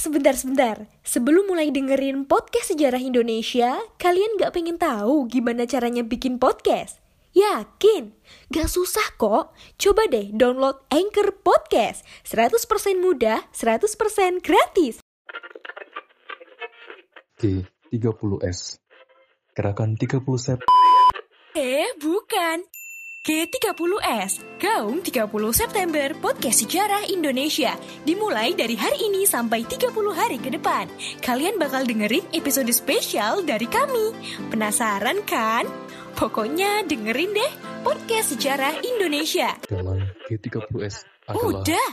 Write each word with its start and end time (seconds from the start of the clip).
sebentar-sebentar. 0.00 0.88
Sebelum 1.04 1.52
mulai 1.52 1.68
dengerin 1.68 2.24
podcast 2.24 2.72
sejarah 2.72 2.98
Indonesia, 2.98 3.76
kalian 4.00 4.40
gak 4.40 4.56
pengen 4.56 4.80
tahu 4.80 5.28
gimana 5.28 5.68
caranya 5.68 6.00
bikin 6.00 6.40
podcast? 6.40 7.04
Yakin? 7.36 8.16
Gak 8.50 8.66
susah 8.66 9.14
kok. 9.14 9.54
Coba 9.78 10.02
deh 10.10 10.34
download 10.34 10.82
Anchor 10.90 11.30
Podcast. 11.44 12.02
100% 12.26 12.98
mudah, 12.98 13.46
100% 13.54 14.42
gratis. 14.42 14.98
G30S 17.40 18.80
Gerakan 19.56 19.96
30 19.96 20.20
Sep 20.36 20.60
Eh, 21.56 21.88
bukan. 21.98 22.79
G30S, 23.20 24.40
Gaung 24.56 25.04
30 25.04 25.28
September 25.52 26.08
Podcast 26.24 26.64
Sejarah 26.64 27.04
Indonesia 27.04 27.76
Dimulai 28.00 28.56
dari 28.56 28.72
hari 28.80 29.12
ini 29.12 29.28
sampai 29.28 29.60
30 29.68 29.92
hari 30.16 30.40
ke 30.40 30.48
depan 30.48 30.88
Kalian 31.20 31.60
bakal 31.60 31.84
dengerin 31.84 32.24
episode 32.32 32.72
spesial 32.72 33.44
dari 33.44 33.68
kami 33.68 34.16
Penasaran 34.48 35.20
kan? 35.28 35.68
Pokoknya 36.16 36.80
dengerin 36.88 37.36
deh 37.36 37.52
Podcast 37.84 38.32
Sejarah 38.32 38.80
Indonesia 38.88 39.52
Dalam 39.68 40.00
G30S 40.24 41.04
adalah 41.28 41.60
Udah! 41.60 41.88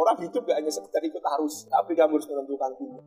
orang 0.00 0.16
hidup 0.24 0.48
gak 0.48 0.56
hanya 0.56 0.72
sekedar 0.72 1.04
ikut 1.04 1.20
arus, 1.20 1.68
tapi 1.68 1.92
kamu 1.92 2.16
harus 2.16 2.24
menentukan 2.24 2.72
pilihan. 2.80 3.04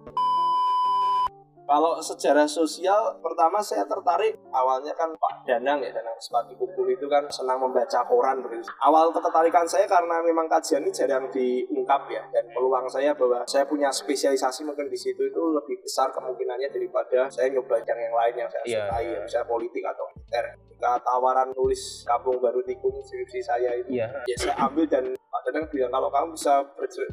Kalau 1.63 1.95
sejarah 1.95 2.43
sosial, 2.43 3.15
pertama 3.23 3.63
saya 3.63 3.87
tertarik 3.87 4.35
awalnya 4.51 4.91
kan 4.93 5.07
Pak 5.15 5.47
Danang 5.47 5.79
ya, 5.79 5.95
Danang 5.95 6.19
Sepati 6.19 6.59
Kumpul 6.59 6.91
itu 6.91 7.07
kan 7.07 7.23
senang 7.31 7.55
membaca 7.57 8.03
koran. 8.03 8.43
begitu. 8.43 8.67
Awal 8.83 9.15
ketertarikan 9.15 9.63
saya 9.63 9.87
karena 9.87 10.19
memang 10.19 10.51
kajian 10.51 10.83
ini 10.83 10.91
jarang 10.91 11.31
diungkap 11.31 12.03
ya, 12.11 12.19
dan 12.29 12.43
peluang 12.51 12.83
saya 12.85 13.15
bahwa 13.15 13.47
saya 13.47 13.63
punya 13.63 13.87
spesialisasi 13.87 14.67
mungkin 14.67 14.91
di 14.91 14.99
situ 14.99 15.23
itu 15.23 15.41
lebih 15.53 15.79
besar 15.79 16.11
kemungkinannya 16.11 16.67
daripada 16.67 17.31
saya 17.31 17.47
nyoba 17.47 17.79
yang 17.79 17.99
yang 18.01 18.13
lain 18.13 18.33
yang 18.35 18.49
saya 18.51 18.63
Iya. 18.63 18.81
sukai, 18.83 19.05
ya, 19.07 19.19
misalnya 19.23 19.47
politik 19.47 19.83
atau 19.87 20.05
militer. 20.11 20.45
Ketika 20.67 20.91
tawaran 20.99 21.47
nulis 21.55 22.03
Kampung 22.03 22.37
Baru 22.37 22.59
Tikung 22.61 22.99
skripsi 22.99 23.39
saya 23.39 23.71
itu, 23.73 23.95
Iya. 23.95 24.11
ya 24.27 24.35
saya 24.35 24.55
ambil 24.67 24.83
dan 24.83 25.05
Pak 25.33 25.49
Danang 25.49 25.65
bilang 25.73 25.89
kalau 25.89 26.09
kamu 26.13 26.37
bisa 26.37 26.61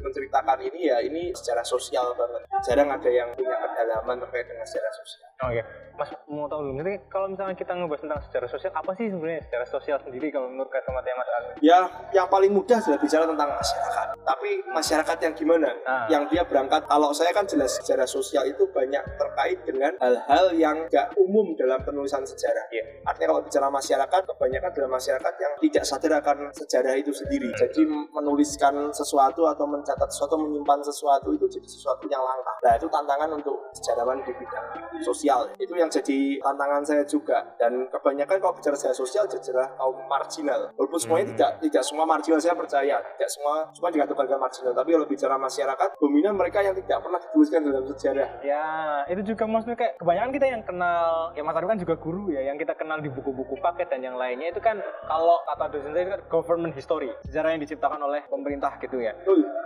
menceritakan 0.05 0.59
ini 0.61 0.93
ya 0.93 1.01
ini 1.01 1.33
secara 1.33 1.65
sosial 1.65 2.13
banget. 2.13 2.45
Jarang 2.61 2.93
ada 2.93 3.09
yang 3.09 3.33
punya 3.33 3.57
kedalaman 3.57 4.21
terkait 4.21 4.45
dengan 4.45 4.61
sejarah 4.61 4.93
sosial. 4.93 5.25
Oke, 5.41 5.61
Mas 5.97 6.13
mau 6.29 6.45
tahu 6.45 6.69
dulu, 6.69 6.85
nanti 6.85 7.01
kalau 7.09 7.33
misalnya 7.33 7.57
kita 7.57 7.73
ngebahas 7.73 8.01
tentang 8.05 8.21
sejarah 8.29 8.49
sosial, 8.53 8.71
apa 8.77 8.91
sih 8.93 9.09
sebenarnya 9.09 9.41
sejarah 9.49 9.67
sosial 9.73 9.97
sendiri 10.05 10.29
kalau 10.29 10.53
menurut 10.53 10.69
kacamata 10.69 11.09
Mas 11.17 11.29
Alwi? 11.33 11.53
Ya, 11.65 11.79
yang 12.13 12.29
paling 12.29 12.53
mudah 12.53 12.77
adalah 12.77 13.01
bicara 13.01 13.25
tentang 13.25 13.49
masyarakat. 13.49 14.07
Tapi 14.21 14.49
masyarakat 14.69 15.17
yang 15.17 15.33
gimana? 15.33 15.69
Ah. 15.81 16.05
Yang 16.13 16.23
dia 16.29 16.43
berangkat. 16.45 16.81
Kalau 16.85 17.09
saya 17.09 17.33
kan 17.33 17.49
jelas 17.49 17.73
sejarah 17.81 18.05
sosial 18.05 18.45
itu 18.45 18.69
banyak 18.69 19.01
terkait 19.17 19.65
dengan 19.65 19.97
hal-hal 19.97 20.45
yang 20.53 20.77
gak 20.93 21.17
umum 21.17 21.57
dalam 21.57 21.81
penulisan 21.81 22.21
sejarah. 22.21 22.69
Iya. 22.69 23.01
Artinya 23.01 23.27
kalau 23.33 23.41
bicara 23.41 23.67
masyarakat, 23.73 24.21
kebanyakan 24.29 24.69
adalah 24.77 24.91
masyarakat 25.01 25.33
yang 25.41 25.53
tidak 25.57 25.83
sadar 25.89 26.11
akan 26.21 26.37
sejarah 26.53 26.93
itu 27.01 27.11
sendiri. 27.17 27.49
Jadi 27.57 27.81
menuliskan 28.11 28.91
sesuatu 28.91 29.47
atau 29.47 29.65
mencatat 29.65 30.09
sesuatu, 30.11 30.35
menyimpan 30.39 30.79
sesuatu 30.83 31.31
itu 31.31 31.47
jadi 31.47 31.67
sesuatu 31.67 32.05
yang 32.11 32.21
langka. 32.21 32.53
Nah 32.61 32.73
itu 32.77 32.87
tantangan 32.91 33.29
untuk 33.33 33.55
sejarawan 33.73 34.19
di 34.21 34.31
bidang 34.35 34.65
sosial. 35.01 35.49
Itu 35.57 35.73
yang 35.75 35.89
jadi 35.89 36.39
tantangan 36.43 36.81
saya 36.85 37.03
juga. 37.07 37.41
Dan 37.57 37.87
kebanyakan 37.89 38.37
kalau 38.37 38.53
bicara 38.53 38.75
sejarah 38.75 38.97
sosial, 38.97 39.25
sejarah 39.25 39.73
kaum 39.79 39.97
marginal. 40.05 40.69
Walaupun 40.75 40.99
semuanya 40.99 41.25
Hmm. 41.31 41.33
tidak 41.37 41.51
tidak 41.63 41.83
semua 41.85 42.05
marginal 42.05 42.39
saya 42.41 42.55
percaya, 42.57 42.95
tidak 43.17 43.29
semua 43.31 43.53
semua 43.71 43.89
dikategorikan 43.93 44.39
marginal. 44.41 44.73
Tapi 44.75 44.89
kalau 44.91 45.07
bicara 45.07 45.35
masyarakat, 45.39 45.89
dominan 45.97 46.33
mereka 46.35 46.59
yang 46.61 46.75
tidak 46.75 46.99
pernah 47.01 47.19
dituliskan 47.21 47.59
dalam 47.63 47.83
sejarah. 47.87 48.29
Ya, 48.43 48.67
itu 49.07 49.21
juga 49.33 49.43
maksudnya 49.47 49.77
kayak 49.77 49.93
kebanyakan 50.01 50.31
kita 50.35 50.45
yang 50.51 50.63
kenal, 50.65 51.31
ya 51.37 51.41
Mas 51.45 51.55
Alwi 51.55 51.69
kan 51.71 51.79
juga 51.79 51.95
guru 51.95 52.33
ya, 52.33 52.41
yang 52.43 52.57
kita 52.59 52.73
kenal 52.75 52.99
di 52.99 53.09
buku-buku 53.09 53.55
paket 53.61 53.87
dan 53.87 54.01
yang 54.01 54.17
lainnya 54.17 54.51
itu 54.51 54.59
kan 54.59 54.77
kalau 55.07 55.37
kata 55.47 55.65
dosen 55.71 55.93
saya 55.93 56.03
itu 56.03 56.11
kan 56.17 56.21
government 56.27 56.73
history, 56.75 57.09
sejarah 57.25 57.53
yang 57.55 57.61
diciptakan 57.61 58.00
oleh 58.01 58.25
pemerintah 58.27 58.75
gitu 58.81 58.99
ya. 58.99 59.13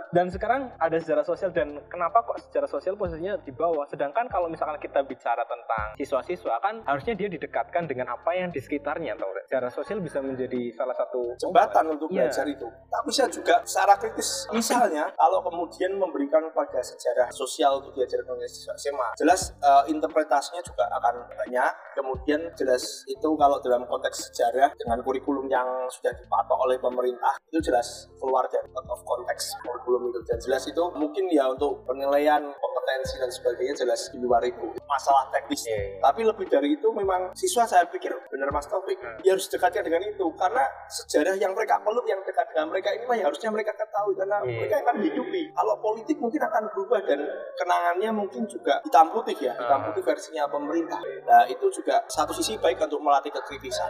Dan 0.06 0.30
sekarang 0.30 0.70
ada 0.78 0.96
sejarah 0.96 1.26
sosial 1.26 1.50
dan 1.50 1.82
kenapa 1.90 2.22
kok 2.22 2.38
sejarah 2.38 2.70
sosial 2.70 2.94
posisinya 2.94 3.36
di 3.42 3.50
bawah? 3.50 3.84
Sedangkan 3.90 4.30
kalau 4.30 4.46
misalkan 4.46 4.78
kita 4.78 5.02
bicara 5.02 5.42
tentang 5.44 5.98
siswa-siswa 5.98 6.56
kan 6.62 6.80
harusnya 6.86 7.18
dia 7.18 7.26
didekatkan 7.26 7.84
dengan 7.84 8.14
apa 8.14 8.30
yang 8.32 8.48
di 8.48 8.62
sekitarnya, 8.62 9.18
tau 9.18 9.28
nggak? 9.28 9.44
Sejarah 9.50 9.72
sosial 9.74 9.98
bisa 9.98 10.22
menjadi 10.22 10.72
salah 10.72 10.94
satu 10.94 11.34
jembatan 11.36 11.98
untuk 11.98 12.08
Iya. 12.14 12.30
belajar 12.30 12.46
itu. 12.46 12.66
Tapi 12.86 13.08
saya 13.10 13.28
juga 13.28 13.56
secara 13.66 13.94
kritis, 13.98 14.46
misalnya 14.54 15.10
kalau 15.20 15.42
kemudian 15.42 15.98
memberikan 15.98 16.48
pada 16.54 16.80
sejarah 16.80 17.28
sosial 17.34 17.82
untuk 17.82 17.92
diajarkan 17.98 18.38
oleh 18.38 18.48
siswa 18.48 18.78
SMA, 18.78 19.08
jelas 19.18 19.52
eh, 19.58 19.90
interpretasinya 19.90 20.62
juga 20.62 20.86
akan 20.86 21.14
banyak. 21.34 21.72
Kemudian 21.98 22.40
jelas 22.54 23.02
itu 23.04 23.28
kalau 23.36 23.58
dalam 23.58 23.82
konteks 23.84 24.30
sejarah 24.30 24.70
dengan 24.78 25.02
kurikulum 25.02 25.50
yang 25.50 25.66
sudah 25.90 26.14
dipatok 26.14 26.58
oleh 26.62 26.78
pemerintah 26.78 27.34
itu 27.50 27.58
jelas 27.60 28.06
keluar 28.26 28.42
dari 28.50 28.66
out 28.74 28.90
of 28.90 28.98
konteks 29.06 29.54
kurikulum 29.62 30.10
itu 30.10 30.18
dan 30.26 30.38
jelas 30.42 30.66
itu 30.66 30.82
mungkin 30.98 31.30
ya 31.30 31.46
untuk 31.46 31.86
penilaian 31.86 32.42
kompetensi 32.42 33.22
dan 33.22 33.30
sebagainya 33.30 33.74
jelas 33.78 34.10
di 34.10 34.18
luar 34.18 34.42
itu 34.42 34.66
masalah 34.82 35.30
teknis. 35.30 35.62
Iya. 35.62 36.02
Tapi 36.02 36.26
lebih 36.26 36.50
dari 36.50 36.74
itu 36.74 36.90
memang 36.90 37.30
siswa 37.38 37.62
saya 37.62 37.86
pikir 37.86 38.10
benar 38.26 38.50
Mas 38.50 38.66
Taufik 38.66 38.98
dia 39.22 39.30
harus 39.30 39.46
dekatkan 39.46 39.86
dengan 39.86 40.02
itu 40.02 40.26
karena 40.34 40.66
sejarah 40.90 41.38
yang 41.38 41.54
mereka 41.54 41.78
peluk 41.78 42.02
yang 42.10 42.18
dekat 42.26 42.50
dengan 42.50 42.66
mereka 42.74 42.90
inilah 42.90 43.14
yang 43.14 43.26
harusnya 43.30 43.50
mereka 43.54 43.70
ketahui 43.78 44.18
karena 44.18 44.42
Iya. 44.42 44.58
mereka 44.58 44.76
akan 44.82 44.96
hidupi. 44.98 45.42
Kalau 45.54 45.74
politik 45.78 46.16
mungkin 46.18 46.42
akan 46.42 46.62
berubah 46.74 47.00
dan 47.06 47.20
kenangannya 47.54 48.10
mungkin 48.10 48.42
juga 48.50 48.82
hitam 48.82 49.06
putih 49.14 49.38
ya, 49.38 49.54
hitam 49.54 49.78
Ah. 49.78 49.86
putih 49.86 50.02
versinya 50.02 50.50
pemerintah. 50.50 50.98
Nah 51.22 51.46
itu 51.46 51.66
juga 51.70 52.02
satu 52.10 52.34
sisi 52.34 52.58
baik 52.58 52.82
untuk 52.82 52.98
melatih 52.98 53.30
kekritisan. 53.30 53.86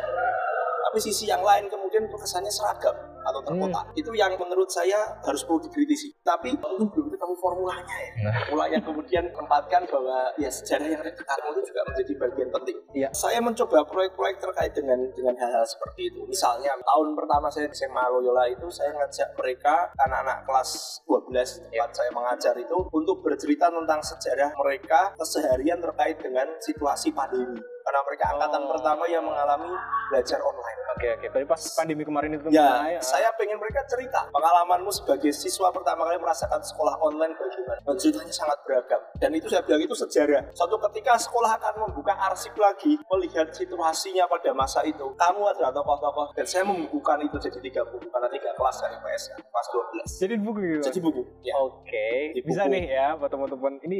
Tapi 0.87 0.99
sisi 1.03 1.25
yang 1.27 1.41
lain 1.41 1.67
kemudian 1.67 2.07
kesannya 2.07 2.49
seragam 2.49 2.95
atau 3.27 3.41
terkotak. 3.43 3.91
Itu 3.99 4.15
yang 4.15 4.39
menurut 4.39 4.71
saya 4.71 5.19
harus 5.27 5.43
perlu 5.43 5.59
dikritisi. 5.67 6.15
Tapi 6.23 6.55
mungkin 6.55 6.87
belum 6.95 7.09
ketemu 7.11 7.35
formulanya 7.41 7.97
ya. 7.99 8.11
Formulanya 8.47 8.79
kemudian 8.85 9.25
menempatkan 9.35 9.83
bahwa 9.91 10.31
ya 10.39 10.51
sejarah 10.51 10.87
yang 10.87 11.03
dekat 11.03 11.39
itu 11.43 11.61
juga 11.73 11.81
menjadi 11.91 12.13
bagian 12.23 12.49
penting. 12.55 12.77
Iya. 12.95 13.09
Saya 13.11 13.39
mencoba 13.43 13.83
proyek-proyek 13.89 14.37
terkait 14.39 14.73
dengan 14.77 14.99
dengan 15.11 15.35
hal-hal 15.35 15.67
seperti 15.67 16.15
itu. 16.15 16.23
Misalnya 16.29 16.79
tahun 16.79 17.19
pertama 17.19 17.51
saya 17.51 17.67
di 17.67 17.75
SMA 17.75 18.05
Loyola 18.15 18.47
itu 18.47 18.67
saya 18.71 18.95
ngajak 18.95 19.35
mereka 19.35 19.91
anak-anak 19.99 20.47
kelas 20.47 21.03
12 21.09 21.73
tempat 21.73 21.91
saya 21.95 22.11
mengajar 22.11 22.55
itu 22.59 22.79
untuk 22.91 23.23
bercerita 23.23 23.71
tentang 23.71 24.03
sejarah 24.03 24.51
mereka 24.59 25.15
keseharian 25.15 25.79
terkait 25.79 26.19
dengan 26.19 26.51
situasi 26.59 27.15
pandemi. 27.15 27.76
Karena 27.87 28.01
mereka 28.03 28.25
angkatan 28.29 28.61
Oh. 28.61 28.71
pertama 28.75 29.05
yang 29.07 29.23
mengalami 29.23 29.71
belajar 30.11 30.43
online. 30.43 30.79
Oke 30.91 31.07
oke. 31.13 31.27
Tapi 31.31 31.45
pas 31.45 31.61
pandemi 31.73 32.03
kemarin 32.03 32.31
itu 32.35 32.51
Ya, 32.51 32.67
mulai, 32.83 32.99
saya 32.99 33.31
pengen 33.35 33.57
mereka 33.57 33.87
cerita 33.87 34.27
pengalamanmu 34.27 34.91
sebagai 34.91 35.31
siswa 35.31 35.71
pertama 35.71 36.03
kali 36.05 36.19
merasakan 36.19 36.59
sekolah 36.59 36.99
online 36.99 37.31
bagaimana. 37.33 37.79
Dan 37.85 37.95
ceritanya 37.95 38.35
sangat 38.35 38.59
beragam. 38.65 38.99
Dan 39.17 39.31
itu 39.33 39.47
saya 39.47 39.63
bilang 39.63 39.79
itu 39.81 39.95
sejarah. 39.95 40.51
Suatu 40.51 40.83
ketika 40.91 41.15
sekolah 41.17 41.55
akan 41.55 41.75
membuka 41.87 42.17
arsip 42.19 42.57
lagi, 42.57 42.99
melihat 43.07 43.47
situasinya 43.51 44.27
pada 44.27 44.51
masa 44.51 44.83
itu. 44.83 45.07
Kamu 45.15 45.47
adalah 45.47 45.71
tokoh-tokoh. 45.71 46.35
Dan 46.35 46.43
saya 46.43 46.67
membukukan 46.67 47.23
itu 47.23 47.37
jadi 47.39 47.59
tiga 47.63 47.83
buku, 47.87 48.09
karena 48.09 48.27
tiga 48.27 48.51
kelas 48.53 48.77
dari 48.83 48.97
PSK, 48.99 49.31
kelas 49.39 49.67
12. 49.71 50.11
jadi 50.19 50.35
buku 50.37 50.59
gitu. 50.59 50.83
Jadi 50.83 50.99
buku. 50.99 51.23
Ya. 51.41 51.55
Oke, 51.57 52.35
Di 52.35 52.41
bisa 52.43 52.67
nih 52.67 52.85
ya 52.89 53.07
buat 53.15 53.31
teman-teman. 53.31 53.79
Ini 53.79 53.99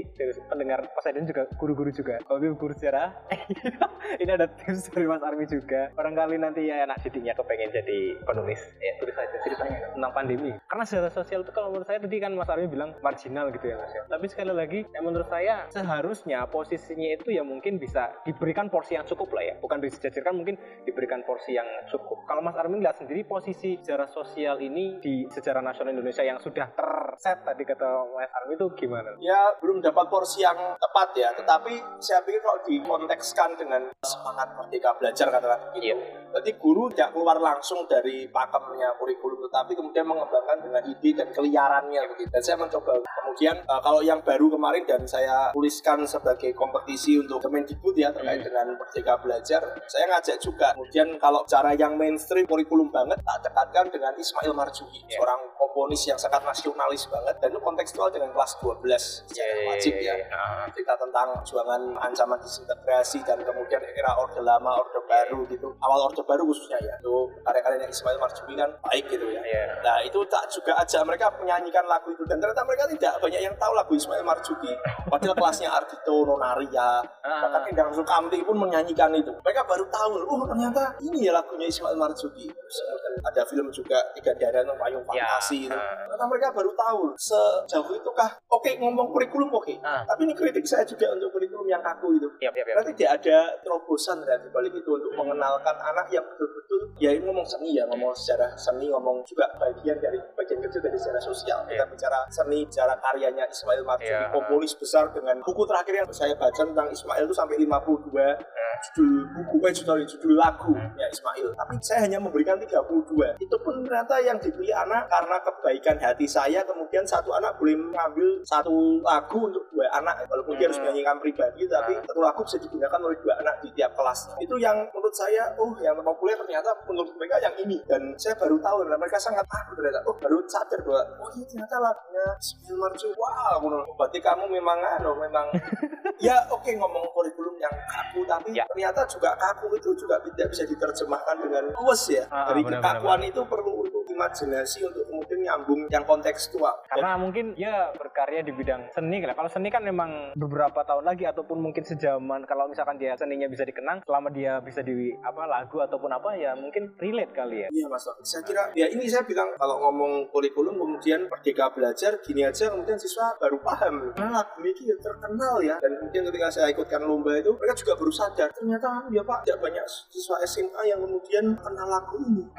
pendengar 0.49 0.83
Mas 0.83 1.07
Aiden 1.07 1.23
juga 1.25 1.47
guru-guru 1.55 1.93
juga. 1.93 2.19
Kalau 2.25 2.41
guru 2.57 2.73
sejarah, 2.73 3.15
ini 4.23 4.31
ada 4.31 4.47
tips 4.49 4.89
dari 4.93 5.07
Mas 5.09 5.23
Armi 5.23 5.45
juga. 5.45 5.91
Barangkali 5.93 6.37
nanti 6.41 6.69
ya 6.69 6.87
anak 6.87 7.03
didiknya 7.05 7.37
kepengen 7.37 7.71
jadi 7.75 7.99
penulis. 8.25 8.61
Ya 8.81 8.93
tulis 9.01 9.17
aja 9.17 9.37
ceritanya 9.45 9.79
tentang 9.93 10.13
pandemi. 10.13 10.51
Karena 10.69 10.85
sejarah 10.87 11.13
sosial 11.13 11.41
itu 11.43 11.53
kalau 11.53 11.75
menurut 11.75 11.87
saya 11.89 11.99
tadi 12.01 12.17
kan 12.23 12.33
Mas 12.35 12.49
Armi 12.49 12.67
bilang 12.71 12.97
marginal 13.03 13.51
gitu 13.53 13.67
ya 13.69 13.77
Mas 13.81 13.93
ya. 13.93 14.03
Tapi 14.07 14.27
sekali 14.31 14.53
lagi, 14.55 14.81
ya 14.89 15.01
menurut 15.03 15.29
saya 15.29 15.69
seharusnya 15.73 16.47
posisinya 16.49 17.09
itu 17.19 17.35
ya 17.35 17.43
mungkin 17.43 17.77
bisa 17.77 18.15
diberikan 18.25 18.71
porsi 18.73 18.97
yang 18.97 19.05
cukup 19.05 19.35
lah 19.37 19.45
ya. 19.45 19.55
Bukan 19.61 19.79
disejajarkan 19.83 20.35
mungkin 20.35 20.57
diberikan 20.87 21.27
porsi 21.27 21.57
yang 21.57 21.67
cukup. 21.91 22.25
Kalau 22.25 22.41
Mas 22.41 22.57
Armi 22.57 22.81
lihat 22.81 22.97
sendiri 22.99 23.27
posisi 23.27 23.79
sejarah 23.81 24.09
sosial 24.09 24.61
ini 24.63 24.99
di 25.03 25.27
sejarah 25.29 25.61
nasional 25.61 25.93
Indonesia 25.93 26.23
yang 26.25 26.39
sudah 26.41 26.71
terset 26.73 27.43
tadi 27.43 27.63
kata 27.67 27.87
Mas 28.15 28.33
Armi 28.33 28.55
itu 28.57 28.67
gimana? 28.77 29.17
ya 29.21 29.59
belum 29.59 29.83
dapat 29.83 30.07
porsi 30.07 30.45
yang 30.45 30.57
tepat 30.79 31.09
ya 31.17 31.31
tetapi 31.35 31.75
saya 31.99 32.23
pikir 32.23 32.41
kalau 32.45 32.61
dikontekskan 32.63 33.51
dengan 33.67 33.83
semangat 34.01 34.49
merdeka 34.55 34.95
belajar 34.97 35.27
katakan 35.29 35.59
begitu 35.75 35.85
Iya. 35.87 35.97
Berarti 36.27 36.53
guru 36.61 36.93
tidak 36.93 37.17
keluar 37.17 37.39
langsung 37.41 37.89
dari 37.89 38.29
pakemnya 38.29 38.93
kurikulum, 39.01 39.41
tetapi 39.49 39.73
kemudian 39.73 40.05
mengembangkan 40.05 40.59
dengan 40.61 40.83
ide 40.85 41.11
dan 41.17 41.29
keliarannya 41.33 42.03
begitu. 42.13 42.29
Dan 42.29 42.43
saya 42.45 42.57
mencoba. 42.61 42.93
Kemudian 43.01 43.57
uh, 43.65 43.81
kalau 43.81 44.05
yang 44.05 44.21
baru 44.21 44.53
kemarin 44.53 44.85
dan 44.85 45.03
saya 45.09 45.49
tuliskan 45.57 46.05
sebagai 46.05 46.53
kompetisi 46.53 47.17
untuk 47.17 47.41
Kemendikbud 47.41 47.97
ya 47.97 48.13
terkait 48.13 48.37
Hmm. 48.37 48.47
dengan 48.47 48.67
Merdeka 48.77 49.17
Belajar, 49.17 49.61
saya 49.89 50.05
ngajak 50.09 50.37
juga. 50.39 50.77
Kemudian 50.77 51.09
kalau 51.17 51.41
cara 51.49 51.73
yang 51.73 51.97
mainstream 51.97 52.45
kurikulum 52.45 52.93
banget, 52.93 53.17
tak 53.23 53.49
dekatkan 53.49 53.89
dengan 53.89 54.13
Ismail 54.13 54.53
Marzuki, 54.53 55.09
Ya. 55.09 55.17
seorang 55.17 55.41
komponis 55.57 56.05
yang 56.05 56.17
sangat 56.17 56.45
nasionalis 56.45 57.09
banget 57.09 57.37
dan 57.39 57.49
itu 57.49 57.61
kontekstual 57.61 58.09
dengan 58.09 58.29
kelas 58.33 58.53
12 58.61 59.25
secara 59.25 59.53
wajib 59.67 59.95
ya 59.97 60.15
Ah, 60.29 60.65
cerita 60.69 60.97
tentang 60.97 61.33
perjuangan 61.37 61.81
ancaman 62.01 62.39
disintegrasi 62.41 63.25
dan 63.25 63.41
kemudian 63.57 63.81
era 63.81 64.13
orde 64.21 64.41
lama, 64.45 64.77
orde 64.77 65.01
baru 65.09 65.41
gitu. 65.49 65.73
Awal 65.81 66.13
orde 66.13 66.23
baru 66.23 66.45
khususnya 66.45 66.77
ya. 66.79 66.95
Itu 67.01 67.33
karya-karya 67.41 67.81
yang 67.81 67.93
Ismail 67.93 68.19
Marzuki 68.21 68.53
kan 68.53 68.71
baik 68.85 69.05
gitu 69.09 69.27
ya. 69.27 69.41
Iya. 69.41 69.65
Nah 69.81 69.97
itu 70.05 70.21
tak 70.29 70.45
juga 70.53 70.77
ajak 70.77 71.03
mereka 71.03 71.33
menyanyikan 71.41 71.89
lagu 71.89 72.13
itu 72.13 72.21
dan 72.29 72.37
ternyata 72.37 72.63
mereka 72.63 72.85
tidak 72.87 73.17
banyak 73.19 73.41
yang 73.41 73.55
tahu 73.57 73.73
lagu 73.73 73.93
Ismail 73.97 74.21
Marzuki. 74.21 74.73
Padahal 75.09 75.35
kelasnya 75.35 75.73
Ardito, 75.73 76.17
Nonaria, 76.23 77.01
Ah. 77.25 77.41
bahkan 77.43 77.63
Endang 77.67 77.91
Sukamti 77.91 78.43
pun 78.43 78.55
menyanyikan 78.55 79.11
itu. 79.13 79.33
Mereka 79.41 79.63
baru 79.65 79.89
tahu, 79.89 80.13
oh 80.23 80.45
ternyata 80.45 80.95
ini 81.01 81.25
ya 81.25 81.33
lagunya 81.33 81.67
Ismail 81.67 81.97
Marzuki. 81.97 82.47
Terus 82.47 82.79
ada 83.25 83.43
film 83.43 83.73
juga 83.73 83.97
Tiga 84.13 84.37
Darah 84.37 84.61
tentang 84.61 84.77
Payung 84.77 85.03
Ya, 85.09 85.25
Fantasi 85.25 85.67
itu. 85.67 85.73
ah. 85.73 86.05
Ternyata 86.05 86.25
mereka 86.27 86.49
baru 86.53 86.71
tahu 86.75 87.01
sejauh 87.17 87.91
itu 87.93 88.11
kah? 88.13 88.31
Oke 88.47 88.77
ngomong 88.77 89.09
kurikulum 89.09 89.49
oke, 89.49 89.75
Ah. 89.81 90.03
tapi 90.05 90.27
ini 90.27 90.35
kritik 90.35 90.67
saya 90.67 90.83
juga 90.83 91.09
untuk 91.11 91.33
kurikulum 91.33 91.67
yang 91.67 91.81
kaku 91.81 92.15
itu. 92.15 92.29
Yap, 92.39 92.53
yap, 92.53 92.67
yap. 92.67 92.75
Berarti 92.77 92.93
tidak 92.95 93.13
ada 93.23 93.39
terobosan 93.61 94.23
ya 94.23 94.37
di 94.39 94.49
balik 94.51 94.73
itu 94.73 94.91
untuk 94.91 95.13
mengenalkan 95.15 95.77
anak 95.77 96.07
yang 96.09 96.25
betul-betul 96.25 96.81
ya 96.97 97.11
ini 97.13 97.25
ngomong 97.25 97.45
seni 97.45 97.77
ya, 97.77 97.85
ngomong 97.87 98.13
sejarah 98.13 98.57
seni, 98.57 98.89
ngomong 98.89 99.21
juga 99.23 99.45
bagian 99.57 99.97
dari 99.99 100.17
bagian 100.33 100.61
kecil 100.61 100.81
dari 100.81 100.97
sejarah 100.97 101.21
sosial. 101.21 101.59
Kita 101.65 101.77
Iya. 101.77 101.85
bicara 101.87 102.19
seni, 102.29 102.65
bicara 102.65 102.95
karyanya 102.97 103.45
Ismail 103.47 103.83
Marzuki, 103.85 104.09
Iya. 104.09 104.33
komponis 104.33 104.73
besar 104.75 105.13
dengan 105.13 105.37
buku 105.45 105.63
terakhir 105.65 105.95
yang 106.01 106.09
saya 106.09 106.33
baca 106.35 106.57
tentang 106.57 106.89
Ismail 106.89 107.25
itu 107.25 107.35
sampai 107.35 107.57
52 107.61 108.37
judul 108.77 109.09
buku, 109.33 109.57
eh 109.65 109.73
judul, 109.73 110.05
judul 110.05 110.33
lagu 110.37 110.73
ya 110.97 111.09
Ismail. 111.09 111.49
Tapi 111.53 111.75
saya 111.81 112.05
hanya 112.05 112.19
memberikan 112.21 112.57
32. 112.57 113.33
Itu 113.41 113.57
pun 113.61 113.81
ternyata 113.81 114.21
yang 114.21 114.37
dibeli 114.37 114.69
anak 114.69 115.09
karena 115.09 115.37
kebaikan 115.41 115.97
hati 115.97 116.25
saya 116.25 116.61
kemudian 116.61 117.05
satu 117.05 117.33
anak 117.33 117.57
boleh 117.57 117.73
mengambil 117.73 118.41
satu 118.45 119.01
lagu 119.01 119.49
untuk 119.49 119.65
dua 119.71 119.89
anak 119.93 120.25
walaupun 120.29 120.57
dia 120.57 120.69
harus 120.69 120.77
Hmm. 120.77 120.89
menyanyikan 120.89 121.17
pribadi 121.17 121.65
tapi 121.67 121.97
satu 122.05 122.21
lagu 122.21 122.41
bisa 122.45 122.57
digunakan 122.59 123.01
oleh 123.01 123.17
dua 123.27 123.35
anak 123.43 123.59
di 123.59 123.75
tiap 123.75 123.91
kelas. 123.93 124.31
Itu 124.39 124.55
yang 124.57 124.87
menurut 124.95 125.11
saya 125.11 125.51
oh 125.59 125.75
yang 125.83 125.99
populer 125.99 126.39
ternyata 126.39 126.71
menurut 126.87 127.11
mereka 127.19 127.43
yang 127.43 127.55
ini 127.59 127.83
dan 127.91 128.15
saya 128.15 128.39
baru 128.39 128.55
tahu 128.63 128.87
dan 128.87 128.95
mereka 128.95 129.19
sangat 129.19 129.43
takut 129.51 129.75
ternyata 129.75 129.99
oh 130.07 130.15
baru 130.15 130.39
sadar 130.47 130.79
bahwa 130.87 131.03
oh 131.19 131.29
ini 131.35 131.43
ternyata 131.43 131.77
lagunya 131.83 132.27
Ismail 132.39 132.77
Marzuki. 132.79 133.15
Wah, 133.19 133.59
wow, 133.59 133.83
berarti 133.99 134.19
kamu 134.23 134.45
memang 134.47 134.79
anu 134.79 135.19
memang 135.19 135.47
ya 136.27 136.37
oke 136.49 136.71
ngomong 136.71 137.03
kurikulum 137.11 137.59
yang 137.59 137.75
kaku 137.91 138.23
tapi 138.23 138.49
Ya. 138.55 138.63
ternyata 138.71 139.03
juga 139.11 139.35
kaku 139.35 139.75
itu 139.75 139.91
juga 139.99 140.17
tidak 140.23 140.49
bisa 140.55 140.65
diterjemahkan 140.65 141.37
dengan 141.43 141.65
luas 141.77 142.07
ya 142.09 142.25
Ah, 142.31 142.53
dari 142.55 142.63
benar, 142.63 142.79
kekakuan 142.81 143.21
itu 143.27 143.43
perlu 143.45 143.73
imajinasi 144.17 144.89
untuk 144.89 145.05
kemudian 145.07 145.41
nyambung 145.45 145.87
yang 145.93 146.05
kontekstual. 146.09 146.73
Dan 146.89 146.91
Karena 146.97 147.13
mungkin 147.21 147.53
ya 147.55 147.93
berkarya 147.93 148.41
di 148.41 148.53
bidang 148.57 148.89
seni 148.97 149.21
kan. 149.21 149.37
Kalau 149.37 149.51
seni 149.53 149.69
kan 149.69 149.85
memang 149.85 150.33
beberapa 150.35 150.83
tahun 150.83 151.05
lagi 151.05 151.29
ataupun 151.29 151.61
mungkin 151.61 151.85
sejaman 151.85 152.49
kalau 152.49 152.67
misalkan 152.67 152.97
dia 152.97 153.13
seninya 153.15 153.47
bisa 153.47 153.63
dikenang 153.63 154.01
selama 154.03 154.33
dia 154.33 154.59
bisa 154.65 154.81
di 154.81 155.13
apa 155.21 155.45
lagu 155.45 155.79
ataupun 155.85 156.11
apa 156.11 156.33
ya 156.35 156.57
mungkin 156.57 156.97
relate 156.97 157.33
kali 157.37 157.67
ya. 157.67 157.69
Iya 157.69 157.87
mas 157.93 158.09
saya 158.25 158.43
kira 158.43 158.73
ya 158.73 158.89
ini 158.89 159.05
saya 159.07 159.23
bilang 159.29 159.53
kalau 159.61 159.79
ngomong 159.87 160.33
kurikulum 160.33 160.81
kemudian 160.81 161.29
merdeka 161.29 161.69
belajar 161.77 162.17
gini 162.25 162.43
aja 162.49 162.73
kemudian 162.73 162.97
siswa 162.97 163.37
baru 163.37 163.61
paham. 163.61 164.17
Karena 164.17 164.43
lagu 164.43 164.59
ini 164.65 164.83
ya 164.89 164.97
terkenal 164.99 165.55
ya. 165.61 165.77
Dan 165.79 166.01
kemudian 166.01 166.25
ketika 166.33 166.49
saya 166.49 166.73
ikutkan 166.73 167.05
lomba 167.05 167.37
itu 167.37 167.53
mereka 167.53 167.75
juga 167.77 167.93
baru 168.01 168.13
sadar 168.13 168.49
ternyata 168.57 168.89
ya 169.13 169.23
pak 169.23 169.45
tidak 169.45 169.59
banyak 169.61 169.85
siswa 170.09 170.37
SMA 170.47 170.83
yang 170.89 171.01
kemudian 171.05 171.45
kenal 171.61 171.89
lagu 171.89 172.17
ini. 172.23 172.45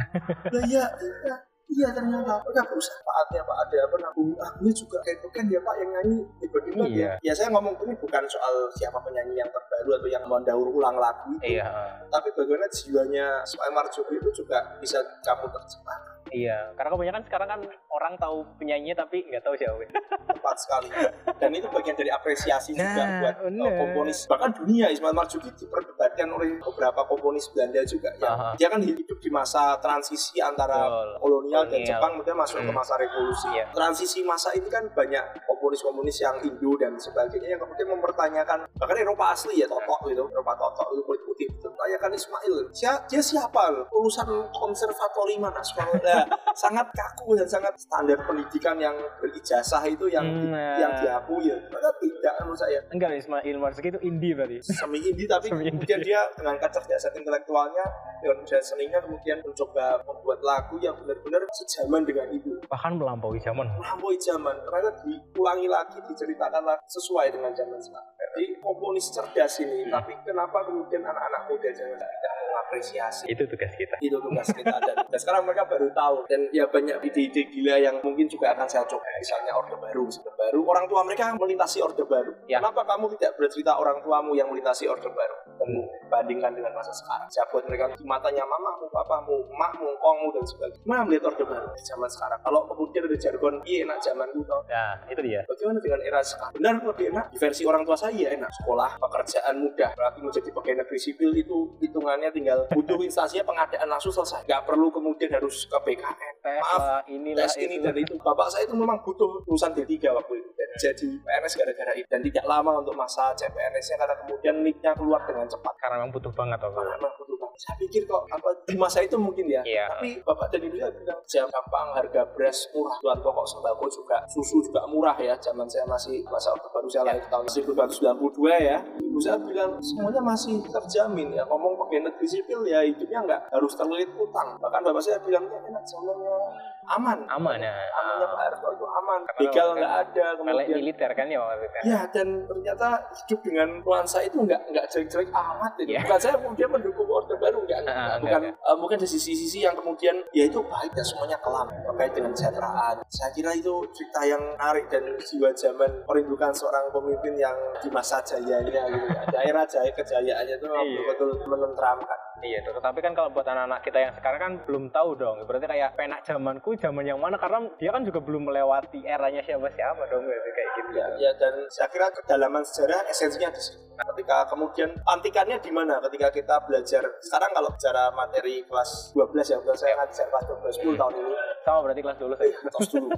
Nah 0.47 0.63
iya 0.63 0.85
iya 1.01 1.35
Iya 1.67 1.91
ternyata 1.91 2.39
mereka 2.47 2.63
berusaha 2.71 2.95
saatnya 3.03 3.43
Pak 3.43 3.57
ada 3.67 3.77
apa 3.83 3.95
namanya 3.99 4.35
lagunya 4.39 4.71
juga 4.71 4.97
kayak 5.03 5.19
bukan 5.19 5.43
ya 5.51 5.59
Pak 5.59 5.75
yang 5.83 5.89
nyanyi 5.91 6.17
hebat-hebat 6.39 6.87
Iya. 6.87 7.03
ya. 7.03 7.11
Ya 7.27 7.33
saya 7.35 7.47
ngomong 7.51 7.75
ini 7.83 7.93
bukan 7.99 8.23
soal 8.31 8.53
siapa 8.71 8.97
penyanyi 9.03 9.35
yang 9.35 9.49
terbaru 9.51 9.91
atau 9.99 10.07
yang 10.07 10.23
mendaur 10.31 10.67
ulang 10.71 10.95
lagu 10.95 11.35
itu. 11.35 11.59
Iya. 11.59 11.67
Tapi 12.07 12.29
bagaimana 12.31 12.71
jiwanya 12.71 13.43
Ismail 13.43 13.73
Marzuki 13.75 14.15
itu 14.15 14.29
juga 14.31 14.57
bisa 14.79 15.03
kamu 15.27 15.51
terjemahkan 15.51 16.16
Iya, 16.29 16.73
karena 16.73 16.89
kebanyakan 16.89 17.21
sekarang 17.23 17.47
kan 17.47 17.59
orang 17.89 18.13
tahu 18.15 18.37
penyanyinya 18.55 18.95
tapi 18.99 19.23
nggak 19.23 19.41
tahu 19.41 19.55
siapa. 19.55 19.79
tepat 20.37 20.57
sekali 20.57 20.89
dan 21.35 21.49
itu 21.51 21.67
bagian 21.67 21.95
dari 21.95 22.07
apresiasi 22.07 22.71
juga 22.71 22.85
Nah, 22.99 23.19
buat 23.21 23.35
uh, 23.41 23.73
komponis 23.75 24.27
bahkan 24.27 24.51
dunia 24.53 24.87
Ismail 24.87 25.11
Marzuki 25.11 25.49
diperdebatkan 25.49 26.27
oleh 26.29 26.59
beberapa 26.59 27.01
komponis 27.03 27.49
Belanda 27.49 27.81
juga 27.83 28.11
ya 28.13 28.29
Aha. 28.29 28.49
dia 28.53 28.67
kan 28.67 28.79
hidup 28.79 29.17
di 29.17 29.29
masa 29.29 29.75
transisi 29.77 30.37
antara 30.37 30.85
Betul. 30.85 31.09
kolonial 31.19 31.63
dan. 31.65 31.79
Jepang 31.79 32.11
kemudian 32.13 32.35
masuk 32.35 32.59
ke 32.59 32.65
Hmm. 32.65 32.75
masa 32.75 32.93
revolusi 32.95 33.47
Iya. 33.49 33.65
transisi 33.71 34.19
masa 34.21 34.51
ini 34.51 34.67
kan 34.67 34.83
banyak 34.89 35.23
komponis-komponis 35.41 36.17
yang 36.19 36.35
Indo 36.39 36.75
dan 36.75 36.93
sebagainya 36.95 37.47
yang 37.49 37.61
kemudian 37.61 37.87
mempertanyakan 37.89 38.67
bahkan 38.73 38.97
Eropa 38.97 39.31
asli 39.31 39.57
ya 39.57 39.67
Totok 39.67 40.05
gitu 40.05 40.27
Eropa 40.27 40.53
Totok 40.53 40.87
itu 40.91 41.01
kulit 41.01 41.21
putih 41.23 41.47
tanyakan 41.57 42.11
Ismail 42.13 42.55
Sia- 42.71 43.01
dia 43.05 43.21
siapa 43.21 43.61
lulusan 43.87 44.27
konservatori 44.51 45.37
mana 45.37 45.59
sekolah 45.59 45.95
Nah, 46.17 46.25
sangat 46.51 46.87
kaku 46.89 47.33
dan 47.33 47.45
sangat 47.45 47.73
standar 47.75 48.17
pendidikan 48.19 48.73
yang 48.75 48.91
berijazah 49.17 49.83
itu 49.83 50.05
yang 50.07 50.25
di- 50.25 50.49
Nah. 50.49 50.77
yang 50.77 50.91
diakui 50.95 51.45
ya 51.45 51.57
ternyata 51.59 51.91
tidak 51.97 52.33
menurut 52.39 52.57
saya 52.57 52.79
Enggak, 52.89 53.11
Ismail 53.15 53.55
Marzuki 53.55 53.89
itu 53.89 54.01
indie 54.01 54.33
berarti. 54.33 54.57
semi 54.63 54.97
indie 54.99 55.25
tapi 55.25 55.47
Semi 55.47 55.61
indie. 55.61 55.71
kemudian 55.71 55.99
dia 56.01 56.21
dengan 56.33 56.55
kecerdasan 56.57 57.11
intelektualnya 57.13 57.85
dengan 58.17 58.35
kecerdasan 58.41 58.65
seninya 58.69 58.99
kemudian 58.99 59.37
mencoba 59.39 59.85
membuat 60.03 60.39
lagu 60.41 60.75
yang 60.77 60.95
benar-benar 60.97 61.41
sejaman 61.51 62.01
dengan 62.01 62.27
itu 62.29 62.51
Bahkan 62.63 62.91
melampaui 62.95 63.37
zaman. 63.37 63.65
melampaui 63.71 64.17
zaman 64.17 64.55
ternyata 64.59 64.91
diulangi 64.99 65.67
lagi 65.67 65.97
diceritakan 66.03 66.63
lagi 66.63 66.81
sesuai 66.87 67.27
dengan 67.29 67.51
zaman 67.51 67.77
sekarang 67.77 68.07
jadi 68.17 68.43
komponis 68.57 69.05
cerdas 69.07 69.53
ini 69.59 69.87
tapi 69.87 70.13
kenapa 70.21 70.61
kemudian 70.61 71.01
anak-anak 71.01 71.41
muda 71.45 71.69
zaman 71.69 71.95
sekarang 71.95 72.17
tidak 72.17 72.33
mengapresiasi 72.39 73.23
Itu 73.27 73.43
tugas 73.45 73.71
kita. 73.73 73.95
itu 73.99 74.17
tugas 74.17 74.47
kita 74.49 74.75
dan, 74.79 74.95
dan 75.03 75.19
sekarang 75.19 75.41
mereka 75.43 75.63
baru 75.65 75.87
tahu 75.91 76.06
dan 76.27 76.47
ya 76.53 76.65
banyak 76.67 76.99
ide-ide 77.07 77.49
gila 77.51 77.75
yang 77.79 77.95
mungkin 78.03 78.27
juga 78.29 78.53
akan 78.53 78.67
saya 78.67 78.83
coba. 78.85 79.05
Misalnya 79.19 79.51
orde 79.55 79.75
baru 79.79 80.05
orde 80.07 80.31
baru 80.37 80.59
orang 80.67 80.85
tua 80.87 81.01
mereka 81.03 81.33
melintasi 81.35 81.77
orde 81.83 82.03
baru. 82.05 82.31
Ya. 82.45 82.59
kenapa 82.59 82.85
kamu 82.85 83.15
tidak 83.17 83.35
bercerita 83.39 83.75
orang 83.79 83.99
tuamu 84.03 84.33
yang 84.37 84.47
melintasi 84.51 84.87
orde 84.87 85.09
baru 85.09 85.35
dan 85.67 85.83
bandingkan 86.07 86.51
dengan 86.55 86.71
masa 86.71 86.95
sekarang 86.95 87.27
saya 87.27 87.43
buat 87.51 87.63
mereka 87.67 87.91
di 87.91 88.03
matanya 88.07 88.43
mamamu 88.47 88.87
papamu 88.87 89.35
emakmu 89.51 89.89
kongmu 89.99 90.27
dan 90.31 90.43
sebagainya 90.47 90.85
mana 90.87 91.01
melihat 91.03 91.27
orde 91.35 91.43
baru 91.43 91.67
di 91.75 91.83
zaman 91.83 92.07
sekarang 92.07 92.39
kalau 92.39 92.63
kemudian 92.71 93.03
ada 93.03 93.17
jargon 93.19 93.55
iya 93.67 93.83
enak 93.83 93.99
zamanku 93.99 94.41
tau 94.47 94.61
Nah, 94.67 94.93
itu 95.09 95.21
dia. 95.25 95.41
Bagaimana 95.47 95.79
dengan 95.81 95.99
era 96.05 96.19
sekarang? 96.21 96.53
Benar 96.53 96.73
lebih 96.85 97.05
enak 97.09 97.25
di 97.33 97.37
versi 97.39 97.63
orang 97.65 97.81
tua 97.87 97.97
saya 97.97 98.13
ya 98.13 98.29
enak. 98.35 98.51
Sekolah, 98.61 98.99
pekerjaan 98.99 99.55
mudah. 99.57 99.89
Berarti 99.95 100.19
menjadi 100.21 100.49
pegawai 100.53 100.77
negeri 100.85 100.99
sipil 100.99 101.31
itu 101.33 101.57
hitungannya 101.81 102.29
tinggal 102.29 102.67
butuh 102.69 102.99
instansinya 103.01 103.41
pengadaan 103.47 103.87
langsung 103.89 104.13
selesai. 104.13 104.45
Nggak 104.45 104.63
perlu 104.69 104.93
kemudian 104.93 105.31
harus 105.33 105.65
ke 105.65 105.77
BKN. 105.81 106.33
Tes 106.43 106.61
Maaf, 106.61 106.79
lah, 106.79 107.01
inilah 107.09 107.47
tes 107.49 107.57
ini 107.57 107.79
itu. 107.79 107.85
dan 107.89 107.95
itu. 107.97 108.13
Bapak 108.21 108.47
saya 108.53 108.67
itu 108.69 108.75
memang 108.77 108.99
butuh 109.01 109.41
lulusan 109.47 109.71
D3 109.73 109.93
waktu 110.13 110.33
itu. 110.45 110.49
Jadi 110.77 111.07
PNS 111.19 111.53
gara-gara 111.57 111.91
itu. 111.97 112.07
Dan 112.07 112.21
tidak 112.21 112.45
lama 112.45 112.71
untuk 112.79 112.93
masa 112.93 113.33
CPNS-nya 113.33 113.97
karena 113.97 114.15
kemudian 114.25 114.55
nicknya 114.61 114.91
keluar 114.93 115.21
dengan 115.25 115.49
cepat. 115.49 115.73
Karena 115.81 116.01
memang 116.01 116.11
butuh 116.13 116.33
banget 116.33 116.59
apa. 116.61 116.77
Karena 116.77 116.95
memang 117.01 117.13
butuh 117.17 117.37
banget. 117.41 117.57
Saya 117.57 117.75
pikir 117.81 118.01
kok 118.05 118.21
apa 118.29 118.49
di 118.69 118.75
masa 118.77 119.01
itu 119.01 119.17
mungkin 119.17 119.49
ya. 119.49 119.65
Iya. 119.65 119.89
Tapi 119.97 120.09
Bapak 120.21 120.47
dan 120.53 120.61
Ibu 120.61 120.77
saya 120.77 120.93
bilang 120.93 121.19
jam 121.25 121.45
gampang 121.49 121.87
harga 121.97 122.21
beras 122.37 122.69
murah, 122.69 122.93
kebutuhan 123.01 123.19
pokok 123.25 123.45
sembako 123.49 123.85
juga, 123.89 124.17
susu 124.29 124.57
juga 124.61 124.81
murah 124.85 125.17
ya. 125.17 125.33
Zaman 125.41 125.65
saya 125.65 125.89
masih 125.89 126.21
masa 126.29 126.53
orde 126.53 126.69
baru 126.69 126.87
saya 126.91 127.03
lahir 127.09 127.25
tahun 127.31 127.45
1992 127.49 128.61
ya. 128.61 128.77
Ibu 129.17 129.25
saya 129.25 129.41
bilang 129.41 129.81
semuanya 129.81 130.21
masih 130.21 130.61
terjamin 130.61 131.33
ya. 131.33 131.41
Ngomong 131.49 131.73
pegawai 131.73 132.05
negeri 132.05 132.27
sipil 132.29 132.61
ya 132.69 132.85
hidupnya 132.85 133.25
nggak 133.25 133.41
harus 133.49 133.73
terlilit 133.73 134.13
utang. 134.13 134.61
Bahkan 134.61 134.81
Bapak 134.85 135.01
saya 135.01 135.17
bilang 135.25 135.41
ya 135.49 135.57
enak 135.57 135.81
zamannya 135.89 136.37
aman. 136.85 137.17
Aman 137.25 137.57
ya. 137.57 137.73
Amannya 137.73 138.27
Pak 138.29 138.39
Harto 138.45 138.67
itu 138.77 138.85
aman. 138.85 139.19
Begal 139.41 139.67
kan 139.73 139.77
nggak 139.81 139.93
ada 140.05 140.25
Melek 140.37 140.65
kemudian 140.69 140.77
militer 140.77 141.11
kan 141.17 141.25
ya 141.25 141.41
itu. 141.49 141.65
Ya 141.89 141.99
dan 142.13 142.27
ternyata 142.45 142.87
hidup 143.25 143.39
dengan 143.41 143.67
nuansa 143.81 144.21
itu 144.21 144.37
nggak 144.37 144.61
nggak 144.69 144.85
jelek-jelek 144.93 145.29
amat 145.33 145.71
itu. 145.81 145.97
Iya. 145.97 146.05
Bukan 146.05 146.19
saya 146.21 146.33
kemudian 146.37 146.69
mendukung 146.69 147.09
orde 147.09 147.33
baru 147.41 147.57
nggak. 147.65 147.79
Ah, 147.89 148.21
bukan 148.21 148.53
enggak, 148.53 148.53
eh, 148.53 148.75
mungkin 148.77 148.95
ada 149.01 149.09
sisi-sisi 149.09 149.65
yang 149.65 149.73
kemudian 149.73 150.13
ya 150.29 150.45
itu 150.45 150.61
baik 150.61 150.93
dan 150.93 151.05
semuanya 151.09 151.41
kelam 151.41 151.65
terkait 151.73 152.13
dengan 152.13 152.29
kesejahteraan. 152.37 153.01
Saya 153.09 153.33
kira 153.33 153.51
itu 153.57 153.73
cerita 153.97 154.21
yang 154.29 154.41
menarik 154.53 154.85
dan 154.93 155.01
jiwa 155.17 155.49
zaman 155.57 156.05
merindukan 156.05 156.53
seorang 156.53 156.85
pemimpin 156.93 157.33
yang 157.33 157.57
di 157.81 157.89
masa 157.89 158.21
jayanya 158.21 158.85
gitu 158.93 159.06
ya. 159.06 159.06
Daerah 159.31 159.63
jaya 159.67 159.91
kejayaannya 159.91 160.55
itu 160.59 160.65
Iya. 160.67 161.01
betul-betul 161.07 161.47
menenteramkan. 161.47 162.19
Iya, 162.37 162.61
tuh. 162.61 162.77
tapi 162.77 163.01
kan 163.01 163.17
kalau 163.17 163.33
buat 163.33 163.49
anak-anak 163.49 163.81
kita 163.81 163.97
yang 163.97 164.13
sekarang 164.13 164.39
kan 164.39 164.53
belum 164.69 164.93
tahu 164.93 165.17
dong. 165.17 165.41
Berarti 165.49 165.65
kayak 165.65 165.97
penak 165.97 166.21
zamanku 166.21 166.77
zaman 166.77 167.01
yang 167.01 167.17
mana 167.17 167.33
karena 167.33 167.65
dia 167.81 167.89
kan 167.89 168.05
juga 168.05 168.21
belum 168.21 168.45
melewati 168.45 169.01
eranya 169.01 169.41
siapa-siapa 169.41 170.05
dong 170.05 170.21
berarti 170.21 170.49
kayak 170.53 170.69
gitu. 170.77 170.89
Ya, 171.01 171.07
ya 171.17 171.31
dan 171.41 171.53
saya 171.73 171.89
kira 171.89 172.13
kedalaman 172.13 172.61
sejarah 172.61 173.09
esensinya 173.09 173.49
di 173.49 173.57
situ. 173.57 173.81
Ketika 173.97 174.45
kemudian 174.53 174.93
antikannya 175.09 175.57
di 175.57 175.71
mana? 175.73 175.97
Ketika 176.05 176.29
kita 176.29 176.55
belajar 176.69 177.01
sekarang 177.25 177.49
kalau 177.49 177.69
bicara 177.73 178.13
materi 178.13 178.61
kelas 178.69 179.17
12 179.17 179.41
ya, 179.41 179.57
saya 179.73 179.93
ngajar 179.97 180.25
kelas 180.29 180.45
12 180.85 180.93
10 180.93 181.01
tahun 181.01 181.13
ini. 181.17 181.33
Sama 181.65 181.79
berarti 181.81 182.01
kelas 182.05 182.17
dulu 182.21 182.33
saya. 182.37 182.53
Tos 182.69 182.87
dulu. 182.93 183.09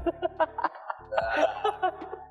Nah, 1.09 1.35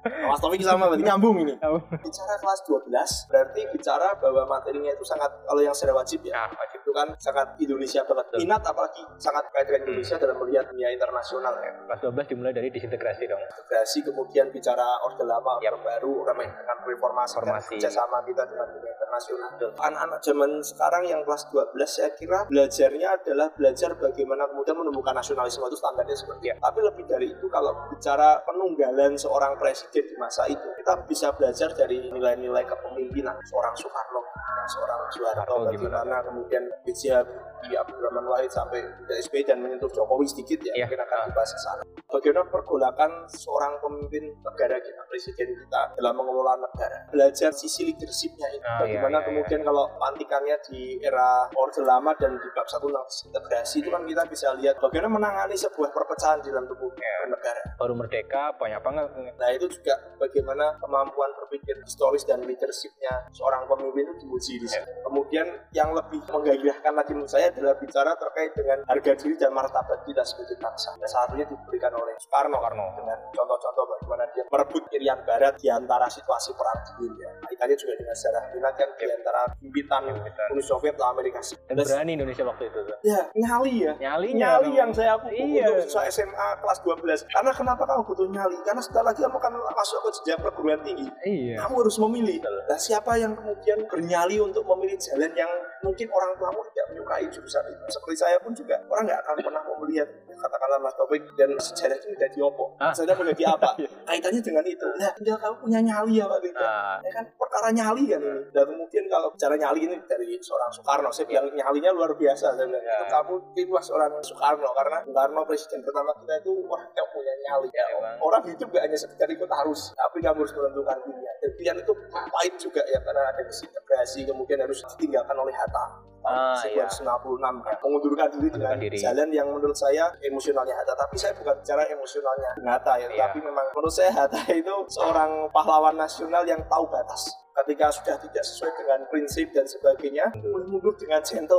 Mas 0.09 0.41
Taufik 0.41 0.62
sama 0.62 0.88
berarti 0.88 1.05
nyambung 1.05 1.37
ini. 1.41 1.55
Bicara 2.03 2.35
kelas 2.38 2.61
12 2.65 3.31
berarti 3.31 3.61
bicara 3.73 4.09
bahwa 4.19 4.43
materinya 4.49 4.91
itu 4.91 5.05
sangat 5.05 5.31
kalau 5.45 5.61
yang 5.61 5.75
secara 5.75 5.95
wajib 5.97 6.21
ya. 6.25 6.35
Nah, 6.35 6.50
wajib. 6.53 6.79
Itu 6.83 6.91
kan 6.97 7.09
sangat 7.21 7.47
Indonesia 7.61 8.00
banget. 8.03 8.27
Minat 8.41 8.62
apalagi 8.65 9.03
sangat 9.21 9.45
kait 9.53 9.69
dengan 9.69 9.93
Indonesia 9.93 10.17
dalam 10.17 10.37
melihat 10.41 10.65
dunia 10.73 10.88
internasional 10.88 11.55
ya. 11.61 11.73
Kelas 11.85 12.00
12 12.00 12.31
dimulai 12.33 12.53
dari 12.53 12.69
disintegrasi 12.73 13.25
dong. 13.29 13.41
integrasi 13.41 13.99
kemudian 14.05 14.49
bicara 14.49 14.87
orde 15.05 15.25
lama 15.25 15.61
Yap. 15.61 15.77
orde 15.77 15.85
baru 15.85 16.12
ramai 16.25 16.49
dengan 16.49 16.79
reformasi, 16.81 17.35
Reformasi. 17.37 17.77
dan 17.77 17.79
kerjasama 17.79 18.19
kita 18.25 18.43
dengan 18.49 18.67
dunia 18.73 18.93
internasional 18.93 19.50
anak-anak 19.79 20.21
zaman 20.21 20.50
sekarang 20.61 21.03
yang 21.05 21.21
kelas 21.25 21.49
12 21.50 21.75
saya 21.88 22.11
kira 22.15 22.45
belajarnya 22.47 23.09
adalah 23.19 23.49
belajar 23.53 23.91
bagaimana 23.97 24.45
kemudian 24.47 24.77
menemukan 24.77 25.15
nasionalisme 25.17 25.65
itu 25.65 25.77
standarnya 25.77 26.17
seperti 26.17 26.45
Ya. 26.49 26.55
apa 26.57 26.71
tapi 26.71 26.81
lebih 26.87 27.05
dari 27.11 27.27
itu 27.35 27.47
kalau 27.50 27.75
bicara 27.91 28.38
penunggalan 28.47 29.19
seorang 29.19 29.59
presiden 29.59 29.98
di 30.05 30.14
masa 30.21 30.45
itu 30.47 30.69
kita 30.78 30.93
bisa 31.09 31.33
belajar 31.35 31.71
dari 31.75 32.11
nilai-nilai 32.12 32.64
kepemimpinan 32.67 33.35
seorang 33.49 33.75
Soekarno 33.75 34.21
seorang 34.69 35.00
Soeharto 35.09 35.43
Soeharto 35.49 35.55
bagaimana 35.73 36.21
kemudian 36.21 36.62
B.J. 36.85 37.00
Habibie, 37.09 37.75
Abdurrahman 37.81 38.26
Wahid 38.28 38.52
sampai 38.52 38.85
ke 39.09 39.12
SBY 39.25 39.49
dan 39.49 39.64
menyentuh 39.64 39.88
Jokowi 39.88 40.28
sedikit 40.28 40.61
ya 40.61 40.73
Iya. 40.76 40.85
mungkin 40.85 41.00
akan 41.09 41.19
dibahas 41.33 41.50
sana 41.57 41.83
bagaimana 42.09 42.49
pergolakan 42.49 43.29
seorang 43.29 43.77
pemimpin 43.85 44.33
negara 44.41 44.81
kita, 44.81 45.00
presiden 45.07 45.49
kita 45.55 45.81
dalam 46.00 46.17
mengelola 46.17 46.57
negara. 46.57 47.05
Belajar 47.12 47.53
sisi 47.53 47.93
leadershipnya 47.93 48.49
ini. 48.57 48.65
Ah, 48.65 48.81
bagaimana 48.83 49.21
iya, 49.21 49.21
iya, 49.21 49.27
kemudian 49.29 49.61
kalau 49.65 49.85
pantikannya 50.00 50.57
di 50.69 50.81
era 51.05 51.47
Orde 51.55 51.85
Lama 51.85 52.17
dan 52.17 52.37
di 52.41 52.49
bab 52.57 52.67
satu 52.67 52.88
integrasi 53.29 53.85
itu 53.85 53.88
kan 53.93 54.03
kita 54.09 54.25
bisa 54.27 54.57
lihat 54.57 54.81
bagaimana 54.81 55.21
menangani 55.21 55.55
sebuah 55.55 55.93
perpecahan 55.93 56.41
di 56.41 56.49
dalam 56.49 56.65
tubuh 56.67 56.88
Iya. 56.99 57.29
negara. 57.29 57.62
Baru 57.77 57.95
merdeka 57.95 58.57
banyak 58.57 58.81
banget. 58.81 59.05
Nah 59.37 59.50
itu 59.53 59.67
juga 59.69 59.95
bagaimana 60.17 60.81
kemampuan 60.81 61.31
berpikir 61.37 61.77
historis 61.85 62.25
dan 62.25 62.41
leadershipnya 62.43 63.29
seorang 63.37 63.69
pemimpin 63.69 64.09
itu 64.09 64.25
diuji 64.25 64.55
di 64.65 64.69
sini. 64.69 64.88
Kemudian 65.05 65.47
yang 65.77 65.93
lebih 65.93 66.25
menggairahkan 66.25 66.93
lagi 66.97 67.12
menurut 67.12 67.31
saya 67.31 67.53
adalah 67.53 67.77
bicara 67.77 68.17
terkait 68.17 68.53
dengan 68.57 68.79
harga 68.88 69.12
diri 69.21 69.37
dan 69.37 69.53
martabat 69.53 70.00
kita 70.09 70.25
sebagai 70.25 70.57
bangsa. 70.59 70.97
Yang 70.99 71.12
satunya 71.12 71.45
diberikan 71.45 71.93
oleh 71.99 72.14
Soekarno, 72.17 72.57
Soekarno. 72.57 72.85
dengan 72.97 73.19
contoh-contoh 73.31 73.85
bagaimana 73.88 74.25
dia 74.31 74.43
merebut 74.45 74.83
Irian 74.90 75.21
Barat 75.23 75.55
di 75.57 75.69
antara 75.69 76.07
situasi 76.07 76.50
perang 76.52 76.78
dingin 76.88 77.12
ya. 77.17 77.31
Kaitannya 77.43 77.76
juga 77.76 77.93
dengan 77.95 78.14
sejarah 78.14 78.43
dunia 78.50 78.71
kan 78.73 78.88
di 78.95 79.07
antara 79.07 79.40
pimpinan. 79.55 80.02
Uni 80.49 80.62
Soviet 80.62 80.95
dan 80.95 81.09
Amerika 81.11 81.38
Dan 81.38 81.47
Serikat. 81.76 81.85
berani 81.85 82.11
Indonesia 82.14 82.45
waktu 82.45 82.64
itu 82.67 82.78
tuh. 82.81 82.97
Ya, 83.02 83.21
nyali 83.35 83.75
ya 83.81 83.93
Nyalinya. 83.97 84.47
nyali 84.57 84.64
dong. 84.64 84.76
yang 84.76 84.90
saya 84.90 85.11
aku 85.14 85.26
Iya. 85.28 85.67
untuk 85.69 85.85
siswa 85.85 86.02
SMA 86.09 86.49
kelas 86.59 86.78
12 86.83 87.21
karena 87.28 87.50
kenapa 87.52 87.83
kamu 87.85 88.02
butuh 88.05 88.26
nyali 88.28 88.57
karena 88.62 88.81
setelah 88.81 89.05
lagi 89.09 89.21
kamu 89.21 89.37
akan 89.37 89.52
masuk 89.71 89.99
ke 90.00 90.11
jenjang 90.17 90.40
perguruan 90.40 90.81
tinggi 90.83 91.09
Iya. 91.23 91.55
kamu 91.61 91.75
harus 91.78 91.97
memilih 91.99 92.38
nah 92.40 92.78
siapa 92.78 93.12
yang 93.17 93.33
kemudian 93.33 93.78
bernyali 93.87 94.37
untuk 94.38 94.62
memilih 94.67 94.97
jalan 94.99 95.31
yang 95.33 95.50
mungkin 95.81 96.07
orang 96.09 96.31
tuamu 96.35 96.61
tidak 96.69 96.87
menyukai 96.90 97.26
jurusan 97.26 97.62
itu 97.67 97.83
seperti 97.88 98.17
saya 98.17 98.37
pun 98.38 98.52
juga 98.52 98.76
orang 98.87 99.05
nggak 99.05 99.21
akan 99.23 99.35
pernah 99.40 99.62
mau 99.62 99.76
melihat 99.81 100.09
katakanlah 100.38 100.78
Mas 100.78 100.95
Taufik 100.95 101.23
dan 101.35 101.50
sejarah 101.54 101.97
itu 101.97 102.09
menjadi 102.09 102.38
apa 102.47 102.64
Ah. 102.78 102.92
sejarah 102.95 103.18
menjadi 103.18 103.45
apa? 103.50 103.68
Kaitannya 104.09 104.40
dengan 104.40 104.64
itu. 104.64 104.88
Nah 104.97 105.11
tinggal 105.12 105.37
kamu 105.37 105.54
punya 105.59 105.80
nyali 105.83 106.12
ya 106.16 106.25
Pak 106.25 106.40
Bida 106.40 106.59
Nah, 106.59 106.97
ya 107.02 107.11
kan? 107.12 107.25
Perkara 107.35 107.68
nyali 107.71 108.02
kan 108.07 108.21
ini. 108.21 108.40
Dan 108.50 108.66
mungkin 108.73 109.02
kalau 109.07 109.28
bicara 109.30 109.54
nyali 109.54 109.80
ini 109.85 109.97
dari 110.04 110.38
seorang 110.38 110.71
Soekarno 110.71 111.11
saya 111.11 111.26
bilang 111.26 111.47
nyalinya 111.50 111.90
luar 111.92 112.14
biasa 112.14 112.54
saya 112.54 112.64
bilang 112.64 112.80
Ya. 112.80 112.95
itu 112.95 113.04
kamu 113.09 113.35
itulah 113.54 113.83
seorang 113.83 114.12
Soekarno 114.21 114.68
karena 114.73 114.99
Soekarno 115.02 115.40
presiden 115.45 115.80
pertama 115.83 116.14
kita 116.16 116.35
itu 116.38 116.52
wah 116.64 116.83
yang 116.88 117.09
punya 117.11 117.35
nyali. 117.40 117.68
Ya 117.68 117.85
orang 118.18 118.42
hidup 118.45 118.68
gak 118.71 118.85
hanya 118.85 118.97
sekedar 118.97 119.28
ikut 119.28 119.50
arus 119.64 119.90
tapi 119.92 120.18
kamu 120.18 120.38
harus 120.38 120.54
menentukan 120.54 120.97
pilihan 121.02 121.35
dan 121.38 121.50
pilihan 121.52 121.76
itu 121.78 121.92
pahit 122.11 122.54
juga 122.57 122.83
ya 122.85 122.99
karena 123.00 123.23
ada 123.26 123.42
disintegrasi 123.42 124.21
kemudian 124.25 124.59
harus 124.59 124.80
ditinggalkan 124.95 125.35
oleh 125.35 125.52
Hatta 125.52 125.85
Ah, 126.29 126.61
iya. 126.65 126.85
1996 126.85 127.61
kan 127.61 127.75
mengundurkan 127.81 128.29
diri 128.31 128.49
dengan 128.49 128.77
diri. 128.77 128.97
jalan 128.97 129.29
yang 129.29 129.49
menurut 129.49 129.73
saya 129.73 130.07
emosionalnya 130.21 130.75
Hatta 130.75 130.95
tapi 130.95 131.17
saya 131.17 131.33
bukan 131.33 131.57
bicara 131.57 131.83
emosionalnya 131.85 132.51
Hatta 132.63 132.95
ya 132.97 133.09
Iya. 133.09 133.21
tapi 133.25 133.39
memang 133.41 133.67
menurut 133.73 133.91
saya 133.91 134.11
Hatta 134.11 134.41
itu 134.55 134.75
seorang 134.89 135.49
pahlawan 135.49 135.95
nasional 135.95 136.45
yang 136.45 136.61
tahu 136.67 136.85
batas 136.87 137.27
ketika 137.59 137.91
sudah 137.91 138.17
tidak 138.19 138.45
sesuai 138.45 138.73
dengan 138.77 139.01
prinsip 139.09 139.51
dan 139.51 139.65
sebagainya 139.65 140.31
mundur 140.63 140.95
dengan 140.95 141.19
gentle 141.21 141.59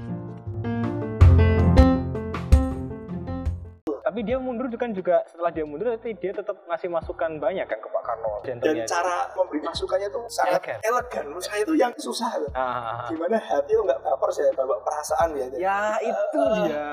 Tapi 4.21 4.29
dia 4.29 4.37
mundur 4.37 4.69
kan 4.71 4.93
juga 4.93 5.25
setelah 5.25 5.49
dia 5.49 5.65
mundur 5.65 5.89
tapi 5.89 6.13
dia 6.13 6.29
tetap 6.29 6.53
ngasih 6.63 6.93
masukan 6.93 7.41
banyak 7.41 7.65
kan 7.65 7.73
ke 7.73 7.89
Pak 7.89 8.03
Karno. 8.05 8.31
dan 8.45 8.61
cara 8.85 9.33
memberi 9.33 9.65
masukannya 9.65 10.07
itu 10.07 10.21
sangat 10.29 10.61
Elegan. 10.61 10.77
elegan 10.83 11.23
menurut 11.25 11.41
saya 11.41 11.59
itu 11.59 11.73
yang 11.73 11.89
susah 11.97 12.29
Ah, 12.51 12.61
ah, 12.61 12.61
ah. 12.61 12.97
gimana 13.09 13.41
hati 13.41 13.71
itu 13.71 13.81
nggak 13.81 13.97
baper 13.99 14.29
saya 14.29 14.53
bawa 14.53 14.77
perasaan 14.79 15.33
ya 15.33 15.45
Ya 15.57 15.77
itu 15.99 16.37
dia. 16.61 16.85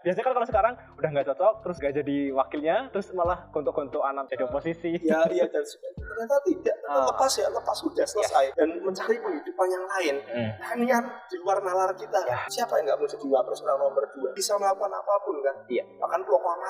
Biasanya 0.00 0.24
kan 0.24 0.32
kalau 0.32 0.48
sekarang 0.48 0.74
udah 0.96 1.08
nggak 1.10 1.26
cocok, 1.28 1.54
terus 1.60 1.76
nggak 1.76 1.94
jadi 1.94 2.16
wakilnya, 2.32 2.76
terus 2.88 3.12
malah 3.12 3.44
gontok-gontok 3.50 4.00
anak 4.00 4.24
jadi 4.26 4.42
oposisi. 4.46 4.96
ya 5.02 5.20
iya 5.28 5.44
dan 5.46 5.60
ternyata 5.60 6.36
tidak 6.42 6.76
Ah. 6.82 7.04
lepas 7.06 7.32
ya 7.34 7.46
lepas 7.46 7.76
sudah 7.76 8.02
selesai 8.04 8.56
dan 8.56 8.80
mencari 8.80 9.20
penghidupan 9.20 9.68
yang 9.68 9.84
lain 9.86 10.14
Hmm. 10.26 10.48
nah, 10.56 10.70
ini 10.74 10.86
kan 10.86 11.04
di 11.26 11.36
luar 11.38 11.60
nalar 11.60 11.92
kita 11.92 12.18
Ya. 12.24 12.40
siapa 12.48 12.72
yang 12.74 12.88
nggak 12.88 12.98
mau 12.98 13.06
jadi 13.06 13.26
wapres 13.26 13.60
orang 13.60 13.78
nomor 13.78 14.04
dua 14.10 14.32
bisa 14.32 14.56
melakukan 14.56 14.90
apa 14.90 15.14
pun 15.20 15.36
kan 15.40 15.56
Iya. 15.66 15.84
bahkan 15.98 16.20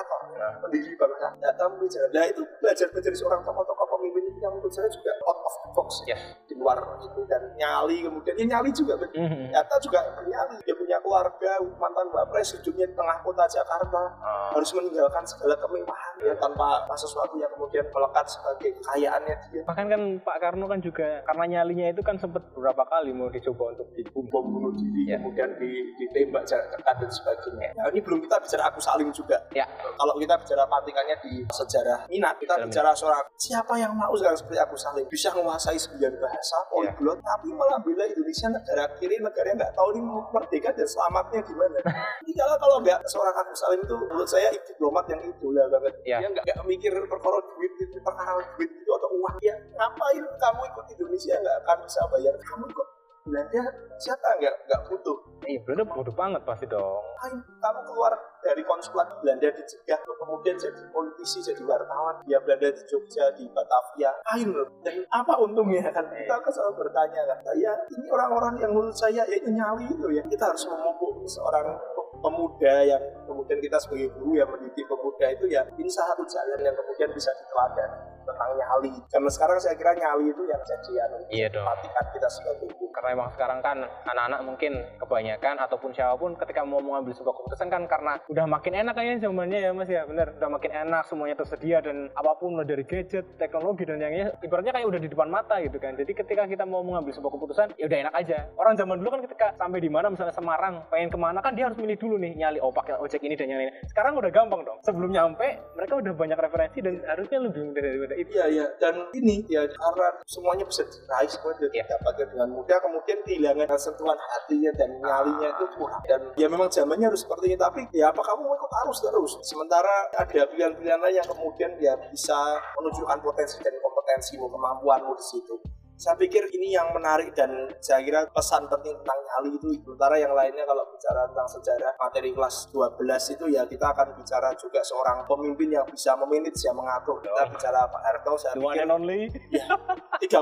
proklamator 0.03 0.61
pendiri 0.61 0.93
bangsa 0.93 1.27
datang 1.37 1.69
bicara 1.77 2.07
nah 2.09 2.25
itu 2.25 2.41
belajar 2.57 2.87
belajar 2.89 3.13
seorang 3.13 3.41
tokoh-tokoh 3.41 3.87
pemimpin 3.89 4.23
yang 4.37 4.51
menurut 4.51 4.69
saya 4.69 4.89
juga 4.89 5.11
out 5.23 5.39
of 5.39 5.53
the 5.55 5.69
box 5.71 5.89
Yes. 6.03 6.21
di 6.43 6.55
luar 6.55 6.77
itu 6.99 7.21
dan 7.25 7.41
nyali 7.53 8.01
kemudian 8.01 8.33
dia 8.33 8.47
nyali 8.47 8.69
juga 8.71 8.93
betul 8.95 9.21
Mhm. 9.21 9.51
Nyata 9.51 9.75
juga 9.79 9.99
bernyali 10.13 10.55
dia 10.61 10.73
punya 10.73 10.97
keluarga 10.99 11.51
mantan 11.75 12.07
wapres 12.09 12.53
hidupnya 12.53 12.85
di 12.85 12.95
tengah 12.95 13.17
kota 13.21 13.45
Jakarta 13.45 14.01
Ah. 14.17 14.49
harus 14.51 14.71
meninggalkan 14.71 15.23
segala 15.23 15.53
kemewahan 15.55 16.13
ya 16.19 16.33
tanpa 16.35 16.67
sesuatu 16.93 17.35
yang 17.35 17.51
kemudian 17.51 17.85
melekat 17.87 18.25
sebagai 18.27 18.69
kekayaannya 18.75 19.35
dia 19.47 19.61
Bahkan 19.63 19.85
kan 19.87 20.01
Pak 20.21 20.37
Karno 20.39 20.65
kan 20.65 20.79
juga 20.79 21.21
karena 21.23 21.45
nyalinya 21.51 21.87
itu 21.89 22.01
kan 22.01 22.15
sempat 22.15 22.41
beberapa 22.51 22.83
kali 22.85 23.11
mau 23.11 23.27
dicoba 23.27 23.71
untuk 23.71 23.87
dibom. 23.93 24.23
bom 24.23 24.45
bunuh 24.47 24.71
diri 24.71 25.03
Ya. 25.07 25.17
kemudian 25.17 25.49
di- 25.55 25.91
ditembak 25.97 26.45
jarak 26.45 26.71
dekat 26.71 26.95
dan 26.97 27.11
sebagainya 27.11 27.69
nah, 27.73 27.89
ini 27.89 27.99
belum 27.99 28.19
kita 28.21 28.37
bicara 28.39 28.63
aku 28.65 28.79
saling 28.79 29.11
juga 29.11 29.37
Ya. 29.51 29.67
Kalau 29.91 30.13
kita 30.17 30.33
bicara 30.37 30.63
patikannya 30.65 31.15
di 31.23 31.33
sejarah 31.49 31.99
minat 32.07 32.35
kita 32.37 32.53
Sejarah 32.57 32.67
bicara 32.67 32.91
seorang 32.93 33.23
siapa 33.35 33.73
yang 33.77 33.93
mau 33.93 34.13
sekarang 34.13 34.37
seperti 34.37 34.59
aku 34.59 34.75
saling 34.75 35.05
bisa 35.07 35.29
menguasai 35.33 35.77
sembilan 35.77 36.13
bahasa 36.19 36.57
Ya. 36.61 36.67
polyglot 36.71 37.19
tapi 37.21 37.47
malah 37.53 37.77
bela 37.81 38.03
Indonesia 38.03 38.47
negara 38.49 38.83
kiri 38.97 39.17
negara 39.17 39.47
yang 39.53 39.59
nggak 39.59 39.73
tahu 39.73 39.87
ini 39.93 40.01
mau 40.01 40.19
merdeka 40.31 40.69
dan 40.73 40.87
selamatnya 40.87 41.39
gimana 41.43 41.77
ini 42.25 42.31
kalau 42.39 42.55
kalau 42.57 42.77
nggak 42.79 42.99
seorang 43.05 43.35
aku 43.35 43.53
saling 43.53 43.81
itu 43.81 43.95
menurut 43.95 44.25
saya 44.25 44.49
diplomat 44.51 45.05
yang 45.07 45.21
idola 45.21 45.63
banget. 45.69 45.93
Ya. 46.03 46.17
dia 46.21 46.29
nggak 46.31 46.43
nggak 46.47 46.65
mikir 46.65 46.93
perkara 47.05 47.37
duit 47.53 47.73
itu 47.77 47.97
perkara 48.01 48.39
duit 48.55 48.71
itu 48.71 48.89
atau 48.89 49.09
uang. 49.13 49.35
Ya 49.41 49.55
ngapain 49.75 50.23
kamu 50.23 50.61
ikut 50.71 50.85
Indonesia 50.91 51.33
nggak 51.37 51.55
akan 51.65 51.77
bisa 51.85 51.99
bayar? 52.09 52.33
Kamu 52.41 52.63
ikut 52.67 52.87
Belanda 53.21 53.61
siapa 54.01 54.27
nggak 54.41 54.55
nggak 54.65 54.81
butuh? 54.89 55.17
Iya, 55.45 55.61
Belanda 55.61 55.85
bodoh 55.85 56.15
banget 56.17 56.41
pasti 56.41 56.65
dong. 56.65 57.01
Ayo, 57.21 57.37
kamu 57.37 57.79
keluar 57.85 58.13
dari 58.41 58.65
konsulat 58.65 59.13
Belanda 59.21 59.45
dicegah 59.53 60.01
kemudian 60.01 60.57
jadi 60.57 60.81
politisi 60.89 61.37
jadi 61.45 61.61
wartawan. 61.61 62.25
Ya 62.25 62.41
Belanda 62.41 62.73
di 62.73 62.81
Jogja 62.89 63.29
di 63.37 63.45
Batavia. 63.53 64.09
Ayo 64.33 64.49
loh. 64.49 64.67
Dan 64.81 65.05
apa 65.13 65.37
untungnya? 65.37 65.85
Kan 65.93 66.09
kita 66.09 66.33
kan 66.33 66.49
selalu 66.49 66.81
bertanya 66.81 67.21
kan. 67.29 67.37
Saya 67.45 67.71
ini 67.93 68.07
orang-orang 68.09 68.57
yang 68.57 68.71
menurut 68.73 68.97
saya 68.97 69.21
ya 69.21 69.35
itu 69.37 69.53
nyali 69.53 69.85
itu 69.85 70.07
ya. 70.09 70.25
Kita 70.25 70.49
harus 70.49 70.65
memupuk 70.65 71.21
seorang 71.29 71.77
pe- 71.93 72.09
pemuda 72.21 72.73
yang 72.85 73.01
kemudian 73.25 73.57
kita 73.61 73.77
sebagai 73.81 74.13
guru 74.17 74.37
yang 74.37 74.49
mendidik 74.49 74.85
pemuda 74.85 75.25
itu 75.33 75.45
ya 75.49 75.65
ini 75.77 75.89
satu 75.89 76.21
jalan 76.25 76.61
yang 76.61 76.75
kemudian 76.77 77.09
bisa 77.09 77.33
diteladani 77.33 77.97
tentang 78.23 78.49
nyali. 78.55 78.91
Karena 79.09 79.29
sekarang 79.29 79.57
saya 79.59 79.75
kira 79.75 79.91
nyali 79.93 80.31
itu 80.31 80.41
yang 80.47 80.61
jadi 80.61 80.91
anu 81.07 81.17
Iya 81.31 81.47
dong. 81.51 81.65
matikan 81.65 82.05
kita 82.13 82.27
sebagai 82.27 82.67
guru 82.71 82.87
Karena 82.91 83.09
emang 83.15 83.29
sekarang 83.33 83.59
kan 83.63 83.77
anak-anak 84.07 84.39
mungkin 84.43 84.73
kebanyakan 84.99 85.55
ataupun 85.63 85.89
siapa 85.95 86.15
pun 86.19 86.35
ketika 86.35 86.61
mau 86.67 86.83
mengambil 86.83 87.15
sebuah 87.15 87.33
keputusan 87.33 87.67
kan 87.71 87.83
karena 87.87 88.19
udah 88.27 88.45
makin 88.45 88.73
enak 88.83 88.93
kayaknya 88.93 89.17
zamannya 89.23 89.59
ya 89.63 89.71
mas 89.71 89.89
ya. 89.89 90.03
Bener 90.05 90.35
udah 90.37 90.49
makin 90.51 90.71
enak 90.71 91.03
semuanya 91.07 91.35
tersedia 91.39 91.79
dan 91.79 92.11
apa 92.13 92.31
pun 92.37 92.55
mulai 92.55 92.67
dari 92.67 92.83
gadget 92.83 93.25
teknologi 93.39 93.87
dan 93.87 93.97
yang 93.99 94.11
lainnya 94.11 94.35
ibaratnya 94.43 94.73
kayak 94.75 94.87
udah 94.87 94.99
di 94.99 95.09
depan 95.09 95.29
mata 95.31 95.55
gitu 95.63 95.77
kan. 95.79 95.95
Jadi 95.95 96.11
ketika 96.11 96.43
kita 96.45 96.63
mau 96.67 96.83
mengambil 96.83 97.15
sebuah 97.15 97.31
keputusan 97.31 97.67
ya 97.79 97.85
udah 97.87 97.99
enak 98.07 98.13
aja. 98.15 98.37
Orang 98.59 98.75
zaman 98.75 98.99
dulu 98.99 99.09
kan 99.17 99.21
ketika 99.25 99.47
sampai 99.55 99.79
di 99.79 99.89
mana 99.89 100.07
misalnya 100.11 100.35
Semarang 100.35 100.83
pengen 100.91 101.09
ke 101.11 101.17
mana 101.17 101.39
kan 101.39 101.55
dia 101.55 101.67
harus 101.67 101.77
milih 101.79 101.97
dulu 101.97 102.15
nih 102.19 102.35
nyali 102.37 102.59
oh 102.59 102.71
pakai 102.71 102.99
ojek 102.99 103.23
ini 103.23 103.35
dan 103.39 103.49
yang 103.49 103.59
lainnya. 103.63 103.75
Sekarang 103.87 104.13
udah 104.19 104.31
gampang 104.31 104.61
dong. 104.67 104.77
Sebelum 104.83 105.09
nyampe 105.11 105.47
mereka 105.75 105.93
udah 105.97 106.13
banyak 106.13 106.37
referensi 106.37 106.79
dan 106.83 106.99
harusnya 107.07 107.39
lebih 107.41 107.61
mudah 107.71 107.81
daripada 107.81 108.15
Iya 108.27 108.45
iya 108.51 108.65
dan 108.77 109.09
ini 109.17 109.41
ya 109.49 109.65
karena 109.65 110.07
semuanya 110.27 110.65
bisa 110.67 110.85
diraih 110.85 111.29
semua 111.29 111.51
bisa 111.57 111.67
Iya. 111.71 111.83
didapatkan 111.87 112.27
dengan 112.31 112.49
mudah. 112.53 112.77
Kemudian 112.81 113.19
kehilangan 113.25 113.79
sentuhan 113.79 114.17
hatinya 114.19 114.71
dan 114.77 114.89
nyalinya 115.01 115.47
itu 115.57 115.65
kurang. 115.79 116.01
Dan 116.05 116.21
ya 116.37 116.47
memang 116.51 116.69
zamannya 116.69 117.07
harus 117.09 117.23
seperti 117.23 117.53
ini. 117.53 117.57
Tapi 117.57 117.81
ya 117.95 118.11
apa 118.11 118.21
kamu 118.21 118.41
mau 118.45 118.55
ikut 118.55 118.71
arus 118.85 118.99
terus? 119.01 119.31
Sementara 119.45 120.11
ada 120.13 120.43
pilihan-pilihan 120.51 120.99
lain 120.99 121.15
yang 121.17 121.27
kemudian 121.27 121.71
ya 121.81 121.93
bisa 122.09 122.37
menunjukkan 122.77 123.17
potensi 123.23 123.57
dan 123.63 123.73
kompetensimu 123.79 124.45
kemampuanmu 124.51 125.13
di 125.17 125.25
situ 125.25 125.55
saya 126.01 126.17
pikir 126.17 126.49
ini 126.51 126.73
yang 126.73 126.89
menarik 126.89 127.29
dan 127.31 127.53
saya 127.77 128.01
kira 128.01 128.25
pesan 128.27 128.65
penting 128.65 128.97
tentang 128.97 129.19
nyali 129.21 129.53
itu. 129.53 129.69
Sementara 129.77 130.17
yang 130.17 130.33
lainnya 130.33 130.65
kalau 130.65 130.81
bicara 130.89 131.29
tentang 131.29 131.45
sejarah 131.47 131.93
materi 131.95 132.33
kelas 132.33 132.73
12 132.73 132.97
itu 133.31 133.45
ya 133.47 133.61
kita 133.63 133.85
akan 133.87 134.17
bicara 134.17 134.49
juga 134.55 134.81
seorang 134.81 135.21
pemimpin 135.23 135.69
yang 135.69 135.85
bisa 135.85 136.17
memanage 136.17 136.57
yang 136.57 136.73
mengatur. 136.73 137.21
Kita 137.21 137.45
bicara 137.47 137.85
Pak 137.85 138.01
Harto 138.01 138.33
saya 138.33 138.57
the 138.57 138.65
pikir 138.65 138.89
only. 138.89 139.21
32 140.25 140.33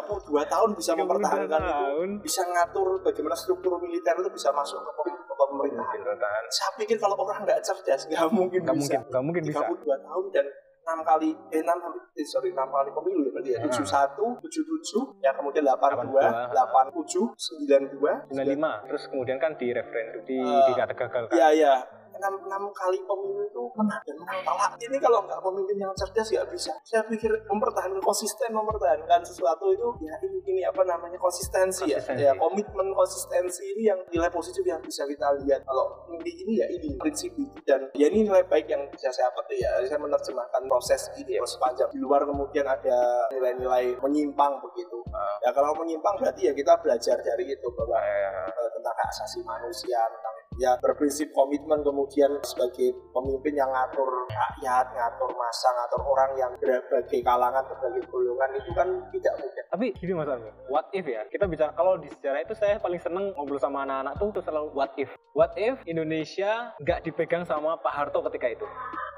tahun 0.45 0.69
bisa 0.73 0.91
32 0.91 0.99
mempertahankan 1.01 1.59
itu. 1.59 1.87
bisa 2.23 2.41
ngatur 2.45 2.87
bagaimana 3.01 3.35
struktur 3.35 3.75
militer 3.79 4.15
itu 4.15 4.29
bisa 4.29 4.49
masuk 4.51 4.79
ke 4.79 4.91
pem- 4.95 5.19
ke 5.19 5.33
pemerintahan. 5.35 5.91
Pemerintahan. 5.93 6.43
saya 6.49 6.71
pikir 6.75 6.95
kalau 6.95 7.15
orang 7.17 7.43
nggak 7.43 7.59
cerdas 7.59 8.07
nggak 8.07 8.31
mungkin 8.31 8.59
Nggak 8.63 8.75
bisa. 8.75 8.95
mungkin, 8.95 8.99
nggak 9.11 9.23
mungkin 9.23 9.43
bisa. 9.43 9.59
32 9.59 10.07
tahun 10.07 10.25
dan 10.31 10.45
enam 10.81 10.99
kali 11.01 11.29
eh 11.49 11.59
enam 11.59 11.77
eh, 12.11 12.23
sorry 12.23 12.49
enam 12.49 12.67
kali 12.67 12.89
pemilu 12.89 13.21
ya 13.21 13.31
berarti 13.31 13.49
ya. 13.51 13.59
Tujuh 13.61 13.85
satu 13.85 14.25
tujuh 14.39 14.63
tujuh 14.63 15.03
ya 15.19 15.31
kemudian 15.31 15.61
delapan 15.61 16.01
dua 16.03 16.21
82. 16.23 16.51
delapan 16.51 16.85
tujuh 16.91 17.25
sembilan 17.35 17.81
dua. 17.91 18.11
95 18.27 18.87
terus 18.87 19.03
kemudian 19.07 19.37
kan 19.37 19.51
di 19.53 19.67
referendum 19.69 20.21
di 20.23 20.37
Eh, 20.39 20.63
dikata 20.67 20.93
gagal 20.93 21.23
kan? 21.25 21.35
ya 21.35 21.47
ya 21.51 21.73
enam 22.19 22.35
enam 22.45 22.63
kali 22.75 22.99
pemilu 23.07 23.47
itu 23.47 23.63
menang 23.79 24.01
dan 24.03 24.15
menang 24.19 24.39
telak 24.43 24.71
ini 24.77 24.97
kalau 24.99 25.23
nggak 25.23 25.39
pemimpin 25.39 25.77
yang 25.79 25.93
cerdas 25.95 26.27
nggak 26.27 26.47
bisa. 26.51 26.71
Saya 26.83 27.01
pikir 27.07 27.31
mempertahankan 27.47 28.03
konsisten 28.03 28.51
mempertahankan 28.51 29.23
sesuatu 29.23 29.71
itu 29.71 29.87
ya 30.03 30.15
ini 30.27 30.37
ini 30.43 30.61
apa 30.67 30.83
namanya 30.83 31.15
konsistensi, 31.15 31.87
Konsistensi. 31.87 32.23
ya 32.23 32.31
ya 32.31 32.33
komitmen 32.35 32.91
konsistensi 32.91 33.63
ini 33.75 33.89
yang 33.89 33.99
nilai 34.11 34.29
positif 34.29 34.63
yang 34.67 34.79
bisa 34.83 35.07
kita 35.07 35.27
lihat. 35.43 35.63
Kalau 35.63 36.03
ini 36.19 36.31
ini 36.43 36.53
ya 36.59 36.67
ini 36.67 36.99
prinsip 36.99 37.31
itu 37.39 37.57
dan 37.63 37.87
ya 37.95 38.11
ini 38.11 38.27
nilai 38.27 38.43
baik 38.45 38.67
yang 38.67 38.83
bisa 38.91 39.07
saya 39.09 39.31
petik 39.33 39.63
ya. 39.63 39.71
Saya 39.87 39.99
menerjemahkan 40.03 40.61
proses 40.67 41.07
ini 41.15 41.39
proses 41.39 41.57
panjang 41.57 41.89
di 41.95 41.99
luar 42.03 42.27
kemudian 42.27 42.67
ada 42.67 43.25
nilai-nilai 43.31 43.95
menyimpang 44.03 44.59
begitu. 44.59 44.99
Ya 45.39 45.49
kalau 45.55 45.71
menyimpang 45.79 46.19
berarti 46.19 46.51
ya 46.51 46.53
kita 46.53 46.75
belajar 46.83 47.17
dari 47.23 47.45
itu 47.47 47.67
bahwa 47.73 47.97
eh, 48.03 48.69
tentang 48.75 48.95
hak 48.95 49.07
asasi 49.11 49.39
manusia 49.43 49.99
tentang 50.11 50.35
ya 50.59 50.75
berprinsip 50.83 51.31
komitmen 51.31 51.79
kemudian 51.79 52.35
sebagai 52.43 52.91
pemimpin 53.15 53.55
yang 53.55 53.71
ngatur 53.71 54.27
rakyat 54.27 54.91
ngatur 54.91 55.31
masa 55.39 55.71
ngatur 55.71 56.01
orang 56.03 56.31
yang 56.35 56.51
berbagai 56.59 57.19
kalangan 57.23 57.63
berbagai 57.63 58.03
golongan 58.11 58.51
itu 58.59 58.71
kan 58.75 58.87
tidak 59.15 59.33
mudah. 59.39 59.63
Tapi 59.71 59.87
gini 59.95 60.11
mas 60.11 60.27
Armi 60.27 60.51
what 60.67 60.91
if 60.91 61.07
ya? 61.07 61.23
Kita 61.31 61.47
bicara 61.47 61.71
kalau 61.71 61.95
di 61.95 62.11
sejarah 62.11 62.43
itu 62.43 62.51
saya 62.59 62.75
paling 62.75 62.99
seneng 62.99 63.31
ngobrol 63.39 63.55
sama 63.55 63.87
anak-anak 63.87 64.19
tuh, 64.19 64.29
tuh 64.35 64.43
selalu 64.43 64.67
what 64.75 64.91
if. 64.99 65.09
What 65.31 65.55
if 65.55 65.79
Indonesia 65.87 66.75
nggak 66.83 67.07
dipegang 67.07 67.47
sama 67.47 67.79
Pak 67.79 67.93
Harto 67.95 68.19
ketika 68.27 68.51
itu? 68.51 68.67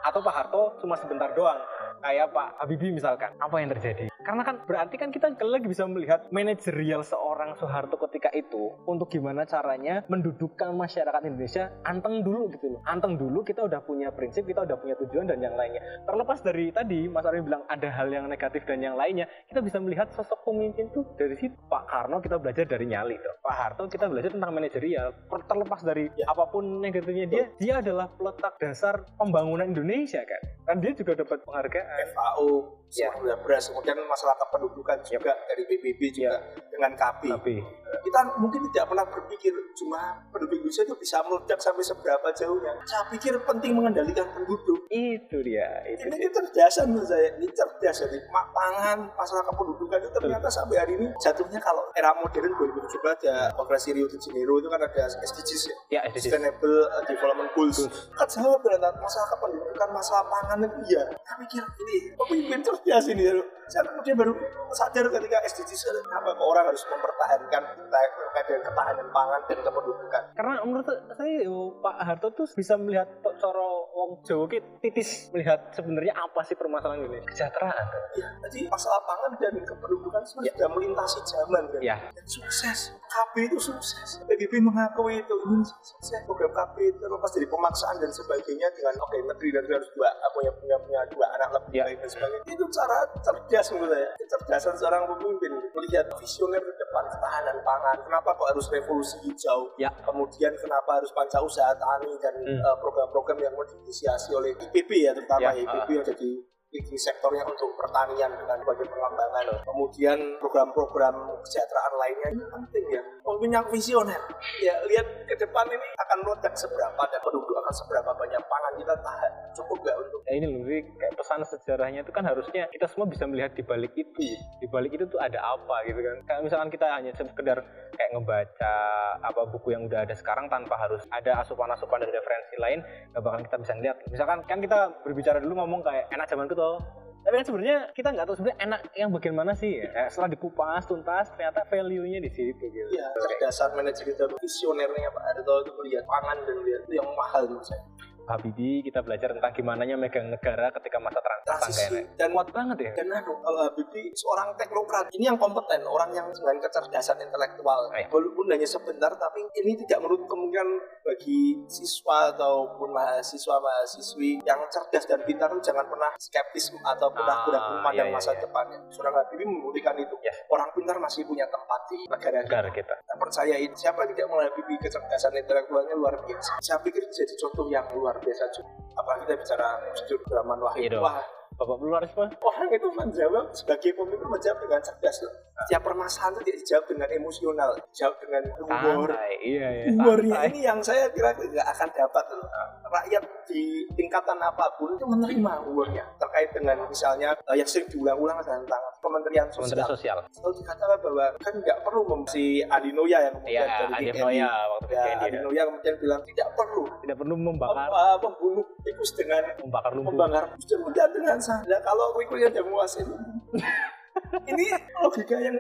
Atau 0.06 0.22
Pak 0.22 0.34
Harto 0.38 0.78
cuma 0.78 0.94
sebentar 1.02 1.34
doang? 1.34 1.58
Kayak 2.06 2.30
Pak 2.34 2.62
Habibie 2.62 2.94
misalkan. 2.94 3.34
Apa 3.42 3.58
yang 3.62 3.74
terjadi 3.74 4.11
karena 4.22 4.46
kan 4.46 4.56
berarti 4.70 4.96
kan 5.02 5.10
kita 5.10 5.34
lagi 5.42 5.66
bisa 5.66 5.84
melihat 5.90 6.30
manajerial 6.30 7.02
seorang 7.02 7.58
Soeharto 7.58 7.98
ketika 8.08 8.30
itu 8.38 8.74
untuk 8.86 9.10
gimana 9.10 9.50
caranya 9.50 10.06
mendudukkan 10.08 10.78
masyarakat 10.78 11.22
Indonesia 11.26 11.74
anteng 11.86 12.22
dulu 12.22 12.54
gitu 12.54 12.78
loh. 12.78 12.82
Anteng 12.86 13.18
dulu 13.18 13.42
kita 13.42 13.66
udah 13.66 13.82
punya 13.82 14.14
prinsip 14.14 14.46
kita 14.46 14.64
udah 14.66 14.78
punya 14.78 14.94
tujuan 15.02 15.26
dan 15.26 15.42
yang 15.42 15.58
lainnya. 15.58 15.82
Terlepas 16.06 16.46
dari 16.46 16.70
tadi 16.70 17.10
Mas 17.10 17.26
Armi 17.26 17.42
bilang 17.42 17.66
ada 17.66 17.90
hal 17.90 18.14
yang 18.14 18.30
negatif 18.30 18.62
dan 18.70 18.82
yang 18.86 18.94
lainnya 18.94 19.26
kita 19.50 19.60
bisa 19.60 19.82
melihat 19.82 20.14
sosok 20.14 20.46
pemimpin 20.46 20.94
tuh 20.94 21.06
dari 21.18 21.34
situ. 21.42 21.58
Pak 21.66 21.90
Karno 21.90 22.22
kita 22.22 22.38
belajar 22.38 22.70
dari 22.70 22.86
nyali 22.86 23.18
tuh. 23.18 23.34
Pak 23.42 23.56
Harto 23.58 23.90
kita 23.90 24.06
belajar 24.06 24.32
tentang 24.38 24.54
manajerial. 24.54 25.10
Terlepas 25.28 25.82
dari 25.82 26.06
apa 26.30 26.44
pun 26.48 26.80
negatifnya 26.80 27.26
dia 27.26 27.46
dia 27.58 27.74
adalah 27.82 28.08
peletak 28.14 28.54
dasar 28.62 29.02
pembangunan 29.18 29.66
Indonesia 29.66 30.22
kan. 30.22 30.42
Kan 30.70 30.78
dia 30.80 30.94
juga 30.94 31.18
dapat 31.18 31.42
penghargaan. 31.44 32.14
FAO 32.14 32.81
Ya. 32.92 33.08
sudah 33.16 33.40
beras 33.40 33.72
kemudian 33.72 33.96
masalah 34.04 34.36
kependudukan 34.36 35.00
juga 35.08 35.32
dari 35.48 35.64
PBB 35.64 36.02
juga 36.12 36.36
dengan 36.68 36.92
tapi 37.00 37.56
kita 38.04 38.20
mungkin 38.40 38.60
tidak 38.72 38.86
pernah 38.92 39.06
berpikir 39.08 39.54
cuma 39.76 40.20
penduduk 40.32 40.60
Indonesia 40.60 40.84
itu 40.84 40.96
bisa 41.00 41.18
meledak 41.24 41.60
sampai 41.60 41.84
seberapa 41.84 42.28
jauhnya. 42.36 42.74
Saya 42.84 43.04
pikir 43.12 43.34
penting 43.48 43.72
mengendalikan 43.76 44.28
penduduk. 44.36 44.88
Itu 44.92 45.38
dia 45.44 45.84
itu 45.88 46.12
ini 46.12 46.28
kecerdasan 46.28 46.92
menurut 46.92 47.08
saya 47.08 47.36
ini 47.40 47.48
cerdas 47.52 48.04
jadi 48.04 48.20
pangan 48.32 48.98
masalah 49.16 49.44
kependudukan 49.48 50.00
itu 50.04 50.10
ternyata 50.12 50.48
sampai 50.52 50.76
hari 50.80 50.94
ini 51.00 51.08
jatuhnya 51.20 51.60
kalau 51.64 51.88
era 51.96 52.12
modern 52.20 52.52
2017 52.52 53.16
ada 53.22 53.36
konferensi 53.56 53.96
Rio 53.96 54.08
de 54.08 54.18
Janeiro 54.20 54.60
itu 54.60 54.68
kan 54.68 54.82
ada 54.82 55.04
SDGs 55.08 55.62
ya? 55.68 55.76
Ya 55.88 56.02
SDGs. 56.12 56.32
Sustainable 56.32 56.80
Development 57.08 57.50
Goals. 57.56 57.78
Goals. 57.80 57.96
kan 58.16 58.28
jawab 58.28 58.60
ternyata 58.64 58.90
masalah 59.00 59.28
kependudukan 59.38 59.90
masalah 59.92 60.24
pangan 60.28 60.60
itu 60.68 60.80
ya 60.96 61.04
saya 61.24 61.36
pikir 61.48 61.64
ini 61.64 61.96
pemimpin 62.16 62.60
cerdas 62.60 62.81
ini 62.86 63.24
ya. 63.24 63.34
saya 63.72 63.88
kemudian 63.88 64.16
baru 64.20 64.34
sadar 64.76 65.08
ketika 65.08 65.38
SDGs 65.48 65.82
kenapa 66.04 66.36
kok 66.36 66.44
orang 66.44 66.66
harus 66.68 66.84
mempertahankan 66.92 67.64
terkait 67.88 68.46
dengan 68.52 68.62
ketahanan 68.68 69.08
pangan 69.16 69.42
dan 69.48 69.60
kependudukan 69.64 70.24
karena 70.36 70.54
menurut 70.68 70.88
saya 71.16 71.40
Pak 71.80 71.96
Harto 72.04 72.28
tuh 72.36 72.48
bisa 72.52 72.74
melihat 72.76 73.08
coro 73.24 73.81
wong 73.92 74.10
Jawa 74.22 74.46
ki 74.48 74.60
titis 74.80 75.30
melihat 75.32 75.72
sebenarnya 75.72 76.14
apa 76.14 76.42
sih 76.42 76.56
permasalahan 76.56 77.06
ini? 77.06 77.20
Kesejahteraan. 77.24 77.86
Ya 78.16 78.28
jadi 78.44 78.68
masalah 78.68 79.02
pangan 79.04 79.32
dan 79.38 79.56
kependudukan 79.60 80.22
sebenarnya 80.24 80.54
sudah 80.56 80.70
melintasi 80.72 81.20
zaman 81.24 81.64
kan? 81.68 81.82
Ya 81.82 81.96
dan 82.12 82.26
sukses. 82.26 82.96
KB 83.06 83.34
itu 83.46 83.58
sukses. 83.60 84.24
PBB 84.24 84.60
mengakui 84.60 85.20
itu 85.20 85.36
ini 85.46 85.64
sukses. 85.64 86.24
Program 86.24 86.52
KB 86.52 86.76
itu 86.88 86.98
terlepas 86.98 87.32
dari 87.32 87.48
pemaksaan 87.48 87.96
dan 87.98 88.12
sebagainya 88.12 88.68
dengan 88.72 88.96
oke 88.98 89.18
menteri 89.22 89.50
dan 89.52 89.64
harus 89.66 89.90
dua 89.92 90.10
punya 90.32 90.52
punya 90.56 90.78
punya 90.80 91.02
dua 91.12 91.28
anak 91.36 91.50
lebih 91.52 91.72
Ya. 91.72 91.84
baik 91.88 91.98
dan 92.00 92.10
sebagainya. 92.10 92.46
Itu 92.48 92.66
cara 92.68 92.98
cerdas 93.20 93.68
menurut 93.72 93.92
saya. 93.92 94.10
Kecerdasan 94.16 94.74
seorang 94.76 95.04
pemimpin 95.08 95.52
melihat 95.72 96.06
visioner 96.16 96.60
ke 96.60 96.74
depan 96.78 97.04
ketahanan 97.08 97.58
pangan. 97.62 97.98
Kenapa 98.02 98.30
kok 98.32 98.48
harus 98.48 98.66
revolusi 98.68 99.18
hijau? 99.24 99.72
Ya. 99.78 99.92
kemudian 100.02 100.52
kenapa 100.58 100.98
harus 100.98 101.12
panca 101.12 101.40
usaha 101.40 101.72
tani 101.72 102.10
dan 102.18 102.34
Hmm. 102.42 102.58
eh, 102.58 102.78
program-program 102.82 103.38
yang 103.38 103.54
mau 103.54 103.64
diinisiasi 103.82 104.30
oleh 104.38 104.54
IPB 104.54 104.90
ya 105.02 105.12
terutama 105.18 105.42
Ya, 105.42 105.58
IPB 105.58 105.90
yang 105.98 106.06
jadi 106.06 106.30
leading 106.72 106.96
sektornya 106.96 107.44
untuk 107.44 107.76
pertanian 107.76 108.32
dengan 108.32 108.58
berbagai 108.64 108.88
pengembangan 108.88 109.44
kemudian 109.68 110.18
program-program 110.40 111.16
kesejahteraan 111.44 111.94
lainnya 112.00 112.28
ini 112.32 112.44
penting 112.48 112.86
ya. 112.88 113.02
Pemimpin 113.22 113.52
yang 113.60 113.66
visioner. 113.68 114.22
Ya 114.64 114.76
lihat 114.88 115.08
ke 115.28 115.36
depan 115.36 115.68
ini 115.68 115.88
akan 116.00 116.18
meledak 116.24 116.54
seberapa 116.56 117.02
dan 117.12 117.20
penduduk 117.20 117.56
akan 117.60 117.74
seberapa 117.76 118.12
banyak 118.16 118.42
pangan. 118.48 118.74
Kita 118.80 118.96
tahan. 119.04 119.32
Cukup 119.52 119.78
nggak 119.84 119.98
untuk 120.00 120.20
ya 120.24 120.34
ini 120.40 120.48
loh 120.48 120.64
kayak 120.96 121.14
pesan 121.20 121.42
sejarahnya 121.44 122.08
itu 122.08 122.12
kan 122.16 122.24
harusnya 122.24 122.64
kita 122.72 122.88
semua 122.88 123.08
bisa 123.12 123.28
melihat 123.28 123.52
di 123.52 123.64
balik 123.68 123.92
itu 124.00 124.40
di 124.40 124.68
balik 124.72 124.96
itu 124.96 125.04
tuh 125.12 125.20
ada 125.20 125.44
apa 125.44 125.76
gitu 125.84 126.00
kan. 126.00 126.18
Kayak 126.24 126.42
misalkan 126.48 126.70
kita 126.72 126.88
hanya 126.88 127.12
sekedar 127.12 127.60
kayak 127.96 128.10
ngebaca 128.16 128.74
apa 129.22 129.42
buku 129.52 129.76
yang 129.76 129.86
udah 129.86 130.08
ada 130.08 130.16
sekarang 130.16 130.48
tanpa 130.48 130.80
harus 130.80 131.04
ada 131.12 131.44
asupan-asupan 131.44 132.02
dari 132.02 132.16
referensi 132.16 132.56
lain 132.58 132.80
gak 133.12 133.22
bakal 133.22 133.40
kita 133.44 133.58
bisa 133.62 133.74
lihat 133.78 133.98
misalkan 134.10 134.40
kan 134.48 134.60
kita 134.64 134.80
berbicara 135.04 135.38
dulu 135.44 135.54
ngomong 135.62 135.84
kayak 135.84 136.08
enak 136.10 136.26
zaman 136.26 136.48
itu 136.48 136.56
toh 136.62 136.78
Tapi 137.22 137.38
kan 137.38 137.46
sebenarnya 137.46 137.78
kita 137.94 138.10
nggak 138.18 138.26
tahu 138.26 138.36
sebenarnya 138.42 138.60
enak 138.66 138.82
yang 138.98 139.10
bagian 139.14 139.38
mana 139.38 139.54
sih 139.54 139.78
ya. 139.78 140.10
Setelah 140.10 140.30
dikupas 140.34 140.90
tuntas 140.90 141.30
ternyata 141.38 141.62
value-nya 141.70 142.18
di 142.18 142.34
situ 142.34 142.66
gitu. 142.66 142.90
Iya, 142.98 143.14
cerdasan 143.14 143.78
manajemen 143.78 144.18
dan 144.18 144.30
visionernya 144.42 145.10
Pak 145.14 145.24
Harto 145.30 145.54
itu 145.62 145.72
melihat 145.86 146.04
pangan 146.10 146.38
dan 146.50 146.56
melihat 146.66 146.84
yang 146.90 147.06
mahal 147.14 147.46
menurut. 147.46 147.82
Habibie 148.30 148.86
kita 148.86 149.02
belajar 149.04 149.34
tentang 149.36 149.52
gimana 149.54 149.84
megang 149.98 150.30
negara 150.30 150.72
ketika 150.80 150.98
masa 151.02 151.20
trans 151.20 151.42
Transisi 151.42 152.00
tangga 152.00 152.18
dan 152.18 152.30
kuat 152.32 152.50
banget 152.54 152.78
ya. 152.80 152.92
dan 153.02 153.08
anu, 153.22 153.34
kalau 153.42 153.60
Habibie 153.66 154.14
seorang 154.14 154.50
teknokrat 154.56 155.10
ini 155.14 155.30
yang 155.30 155.38
kompeten, 155.38 155.82
orang 155.86 156.10
yang 156.14 156.28
dengan 156.32 156.58
kecerdasan 156.62 157.18
intelektual. 157.20 157.92
Eh. 157.98 158.08
Walaupun 158.08 158.46
hanya 158.54 158.66
sebentar, 158.66 159.12
tapi 159.18 159.42
ini 159.62 159.76
tidak 159.84 160.06
menutup 160.06 160.30
kemungkinan 160.32 160.70
bagi 161.04 161.60
siswa 161.68 162.32
ataupun 162.32 162.90
mahasiswa 162.94 163.56
mahasiswi 163.58 164.40
yang 164.46 164.62
cerdas 164.72 165.06
dan 165.10 165.22
pintar 165.28 165.50
jangan 165.60 165.86
pernah 165.90 166.12
skeptis 166.18 166.72
ataupun 166.72 167.22
Ah, 167.22 167.46
ragu-ragu 167.46 167.70
memandang 167.78 168.10
iya, 168.10 168.14
iya, 168.14 168.18
masa 168.18 168.32
iya. 168.34 168.42
depannya. 168.42 168.80
Seorang 168.90 169.14
Habibie 169.14 169.46
membuktikan 169.46 169.94
itu. 170.00 170.16
Yes. 170.24 170.42
Orang 170.50 170.70
pintar 170.74 170.98
masih 170.98 171.28
punya 171.28 171.46
tempat 171.52 171.82
di 171.92 172.00
negara 172.10 172.40
kita. 172.42 172.50
Negara 172.50 172.70
kita. 172.74 172.96
Saya 173.06 173.18
percaya 173.20 173.56
ini 173.60 173.76
siapa 173.76 174.02
tidak 174.08 174.28
menghabisi 174.30 174.74
kecerdasan 174.82 175.34
intelektualnya 175.38 175.96
luar 175.98 176.16
biasa 176.26 176.52
saya 176.62 176.78
pikir 176.84 177.04
jadi 177.12 177.34
contoh 177.36 177.66
yang 177.68 177.86
luar 177.96 178.11
biasa 178.20 178.44
juga. 178.52 178.72
Apalagi 178.98 179.22
kita 179.30 179.36
bicara 179.40 179.68
Gus 179.94 180.02
Rahman 180.28 180.60
Wahid. 180.60 180.92
Iya 180.92 181.00
wah. 181.00 181.24
Bapak 181.62 181.78
pluralisme 181.78 182.26
orang 182.42 182.70
itu 182.74 182.90
menjawab 182.90 183.54
sebagai 183.54 183.94
pemimpin 183.94 184.26
menjawab 184.26 184.66
dengan 184.66 184.82
cerdas 184.82 185.18
loh. 185.22 185.36
Setiap 185.62 185.82
permasalahan 185.86 186.42
itu 186.42 186.58
dijawab 186.58 186.86
dengan 186.90 187.10
emosional 187.14 187.70
dijawab 187.78 188.16
dengan 188.18 188.44
humor. 188.58 189.10
Iya 189.46 189.68
ya. 189.70 189.86
humornya 189.94 190.40
ini 190.50 190.60
yang 190.66 190.82
saya 190.82 191.06
kira 191.14 191.38
tidak 191.38 191.66
akan 191.78 191.90
dapat 191.94 192.26
loh. 192.34 192.50
rakyat 192.92 193.24
di 193.46 193.86
tingkatan 193.94 194.42
apa 194.42 194.74
pun 194.82 194.98
itu 194.98 195.06
menerima 195.06 195.52
humornya. 195.70 196.04
Terkait 196.18 196.50
dengan 196.50 196.82
misalnya 196.90 197.38
eh, 197.38 197.56
yang 197.62 197.70
sering 197.70 197.86
diulang-ulang 197.94 198.42
tentang 198.42 198.84
Kementerian 199.02 199.46
Kementerian 199.50 199.84
Sosial 199.84 199.90
Sosial. 199.92 200.18
selalu 200.32 200.54
dikatakan 200.62 200.98
bahwa 201.02 201.26
kan 201.38 201.54
nggak 201.58 201.78
perlu 201.82 202.02
si 202.30 202.44
Adinoya 202.62 203.18
yang 203.20 203.36
Iya, 203.42 203.62
kemudian 203.66 203.68
dari 203.68 203.92
Adi 203.92 204.06
TNI. 204.08 204.22
Noya 204.22 204.52
waktu 204.70 204.86
ya, 204.88 205.02
PKND. 205.04 205.24
Adinoya 205.26 205.62
kemudian 205.66 205.96
bilang 205.98 206.22
tidak 206.24 206.48
perlu 206.54 206.84
Tidak 207.02 207.18
perlu 207.18 207.36
membakar 207.36 207.76
Mem- 207.82 207.98
uh, 207.98 208.18
membunuh 208.22 208.66
tikus 208.82 209.12
dengan 209.14 209.44
membakar 209.58 209.92
lumpur. 209.92 210.12
membakar 210.14 210.44
mudah 210.56 211.06
dengan 211.10 211.38
sadar 211.38 211.80
kalau 211.82 212.06
kuikunya 212.14 212.48
ada 212.48 212.62
menguasai 212.62 213.04
ini 214.52 214.66
logika 214.98 215.36
yang 215.36 215.56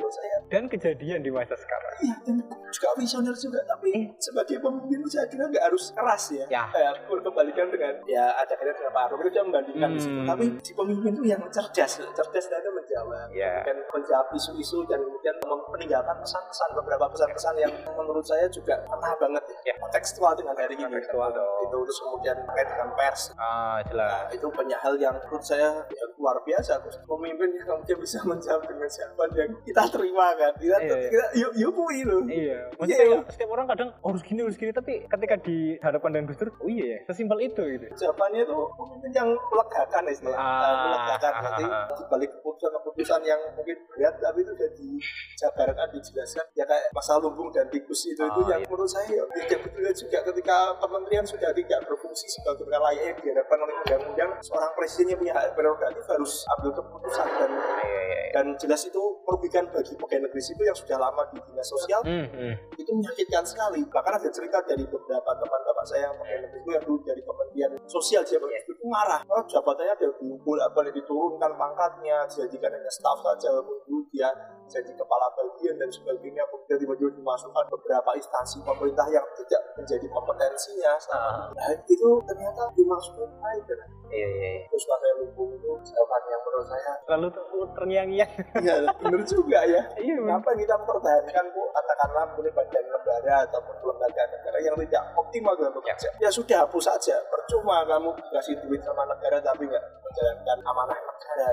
menurut 0.00 0.14
saya 0.14 0.36
Dan 0.48 0.64
kejadian 0.66 1.20
di 1.20 1.30
masa 1.30 1.54
sekarang. 1.54 1.92
iya 2.00 2.14
dan 2.22 2.36
juga 2.66 2.88
visioner 2.96 3.34
juga 3.34 3.60
tapi 3.62 3.90
sebagai 4.16 4.56
pemimpin 4.58 5.00
saya 5.04 5.26
kira 5.26 5.44
nggak 5.44 5.60
harus 5.62 5.92
keras 5.92 6.24
ya 6.30 6.44
Ya. 6.48 6.64
Eh, 6.72 6.92
berkebalikan 7.04 7.68
dengan 7.68 7.92
ya 8.04 8.32
ada 8.32 8.50
kaitan 8.50 8.72
dengan 8.74 8.92
Pak 8.92 9.02
Arif 9.06 9.20
kita 9.22 9.40
membandingkan 9.42 9.88
di 9.90 10.00
situ 10.00 10.16
Hmm. 10.16 10.26
tapi 10.26 10.44
di 10.56 10.72
pemimpin 10.72 11.12
itu 11.12 11.24
yang 11.26 11.42
cerdas 11.48 11.92
cerdas 12.00 12.44
dan 12.46 12.58
itu 12.58 12.70
menjawab 12.72 13.28
Ya. 13.30 13.54
dan 13.62 13.76
menjawab 13.86 14.26
isu-isu 14.32 14.82
dan 14.84 14.98
kemudian 14.98 15.36
meninggalkan 15.68 16.16
pesan-pesan 16.18 16.68
beberapa 16.74 17.04
pesan-pesan 17.06 17.54
yang 17.58 17.72
menurut 17.92 18.22
saya 18.22 18.48
juga 18.48 18.80
kena 18.82 19.12
banget 19.14 19.44
ya, 19.46 19.58
Ya. 19.62 19.74
kontekstual 19.78 20.32
dengan 20.34 20.54
hari 20.54 20.72
ini 20.72 20.82
Kontekstual 20.82 21.30
dong. 21.30 21.50
itu 21.62 21.76
terus 21.80 22.00
kemudian 22.00 22.36
terkait 22.40 22.68
dengan 22.68 22.88
pers 22.92 23.22
Ah, 23.36 23.78
jelas. 23.82 24.10
Nah, 24.10 24.24
itu 24.30 24.46
banyak 24.48 24.78
hal 24.78 24.94
yang 24.96 25.14
menurut 25.16 25.42
saya 25.42 25.68
ya, 25.86 26.04
luar 26.20 26.36
biasa 26.44 26.76
terus 26.84 27.00
pemimpin 27.02 27.48
yang 27.50 27.66
kemudian 27.66 27.96
bisa 27.96 28.20
menjawab 28.22 28.62
dengan 28.62 28.84
siapa 28.86 29.22
yang 29.32 29.50
kita 29.64 29.82
terima 29.88 30.26
kan 30.36 30.52
kita, 30.54 30.76
Iya, 30.76 30.92
iya. 30.92 31.08
kita 31.08 31.26
yuk 31.34 31.52
yuk 31.56 31.72
kui 31.72 32.00
loh 32.04 32.20
Iya, 32.22 32.36
Iya, 32.36 32.58
maksudnya 32.76 33.06
iya. 33.08 33.18
setiap 33.32 33.50
orang 33.50 33.66
kadang 33.66 33.88
oh, 33.98 34.08
harus 34.12 34.22
gini 34.22 34.40
harus 34.44 34.56
gini 34.56 34.70
tapi 34.70 34.92
ketika 35.08 35.34
dihadapkan 35.40 36.10
dengan 36.12 36.26
Gus 36.28 36.36
Dur, 36.36 36.52
oh 36.52 36.68
iya 36.68 36.84
ya, 36.84 36.98
sesimpel 37.08 37.38
itu 37.40 37.62
gitu. 37.64 37.86
jawabannya 37.96 38.44
itu 38.44 38.56
pemimpin 38.76 39.10
yang 39.16 39.28
melegakan 39.32 40.02
istilah 40.06 40.36
Ah, 40.36 40.76
melegakan 40.84 41.32
ah, 41.32 41.40
nanti 41.40 41.64
ah, 41.64 41.72
ah. 41.72 41.96
di 41.96 42.04
balik 42.06 42.30
keputusan-keputusan 42.36 43.20
yang 43.24 43.40
mungkin 43.56 43.76
berat 43.88 44.14
tapi 44.20 44.38
itu 44.44 44.52
sudah 44.52 44.70
dijabarkan 44.76 45.88
dijelaskan 45.90 46.44
ya 46.52 46.64
kayak 46.64 46.84
masalah 46.92 47.20
lumbung 47.24 47.48
dan 47.48 47.64
tikus 47.72 48.04
itu 48.04 48.20
itu 48.20 48.40
Ah, 48.44 48.48
yang 48.52 48.60
iya. 48.60 48.68
menurut 48.68 48.90
saya 48.90 49.08
ya 49.08 49.22
betul 49.24 49.88
juga 49.90 50.18
ketika 50.28 50.56
kementerian 50.76 51.24
sudah 51.24 51.50
tidak 51.50 51.80
berfungsi 51.88 52.26
sebagai 52.28 52.66
layaknya 52.68 53.12
diharapkan 53.20 53.58
oleh 53.58 53.74
undang-undang 53.80 54.30
seorang 54.42 54.72
presidennya 54.74 55.16
punya 55.16 55.32
hak 55.32 55.52
prerogatif 55.54 56.02
harus 56.14 56.44
ambil 56.58 56.70
keputusan 56.74 57.28
dan 57.38 57.50
Iya, 57.80 58.00
iya, 58.02 58.02
iya. 58.06 58.28
dan 58.30 58.46
jelas 58.58 58.82
itu 58.86 59.02
merugikan 59.26 59.64
bagi 59.70 59.94
pegawai 59.94 60.26
negeri 60.30 60.42
sipil 60.42 60.64
yang 60.66 60.78
sudah 60.78 60.98
lama 60.98 61.22
di 61.34 61.38
dinas 61.50 61.66
sosial 61.66 62.00
Hmm, 62.06 62.26
hmm. 62.30 62.54
itu 62.78 62.90
menyakitkan 62.90 63.42
sekali 63.46 63.80
bahkan 63.90 64.18
ada 64.18 64.28
cerita 64.30 64.58
dari 64.66 64.84
beberapa 64.86 65.30
teman 65.34 65.60
bapak 65.66 65.84
saya 65.86 66.10
yang 66.10 66.14
pegawai 66.18 66.40
negeri 66.46 66.58
sipil 66.60 66.72
yang 66.74 66.84
dulu 66.86 66.98
dari 67.02 67.22
kementerian 67.22 67.70
sosial 67.86 68.22
dia 68.26 68.38
itu 68.80 68.88
marah 68.88 69.20
karena 69.28 69.44
jabatannya 69.44 69.92
ada 69.92 70.08
bolak 70.40 70.68
balik 70.72 70.96
diturunkan 70.96 71.52
pangkatnya 71.52 72.16
dijadikan 72.24 72.72
hanya 72.72 72.88
staff 72.88 73.20
saja 73.20 73.52
dulu 73.60 74.00
dia 74.08 74.32
jadi 74.64 74.88
kepala 74.96 75.28
bagian 75.36 75.76
dan 75.76 75.90
sebagainya 75.92 76.40
kemudian 76.48 76.80
tiba-tiba 76.80 77.12
dimasukkan 77.12 77.64
beberapa 77.68 78.10
instansi 78.16 78.64
pemerintah 78.64 79.04
yang 79.12 79.26
tidak 79.36 79.60
menjadi 79.76 80.06
kompetensinya 80.08 80.92
Ah. 81.10 81.50
nah 81.52 81.68
itu 81.84 82.08
ternyata 82.24 82.72
dimasukin 82.72 83.28
baik 83.36 83.62
dan 83.68 83.80
Iya, 84.10 84.26
iya, 84.26 84.48
iya. 84.58 84.62
terus 84.66 84.82
saya 84.82 85.14
lumbung 85.22 85.54
itu 85.54 85.70
jawaban 85.86 86.22
yang 86.26 86.42
menurut 86.42 86.66
saya 86.66 86.92
Lalu 87.14 87.26
tuh 87.30 87.46
terngiang-ngiang. 87.78 88.32
iya 88.58 88.74
benar 88.98 89.22
juga 89.22 89.62
ya 89.62 89.82
Iya. 89.94 90.18
Kenapa 90.18 90.50
kita 90.58 90.74
mempertahankan 90.74 91.44
bu 91.54 91.62
katakanlah 91.70 92.24
boleh 92.34 92.50
badan 92.50 92.84
negara 92.90 93.46
ataupun 93.46 93.74
lembaga 93.86 94.22
negara 94.26 94.58
yang 94.58 94.74
tidak 94.82 95.02
optimal 95.14 95.54
dalam 95.54 95.70
bekerja? 95.70 96.10
Ya, 96.18 96.26
sudah 96.26 96.66
hapus 96.66 96.90
saja. 96.90 97.22
Percuma 97.30 97.86
kamu 97.86 98.10
dikasih 98.18 98.58
duit 98.70 98.82
sama 98.86 99.02
negara 99.02 99.42
tapi 99.42 99.66
nggak 99.66 99.84
menjalankan 100.06 100.58
amanah 100.62 100.98
negara. 101.02 101.48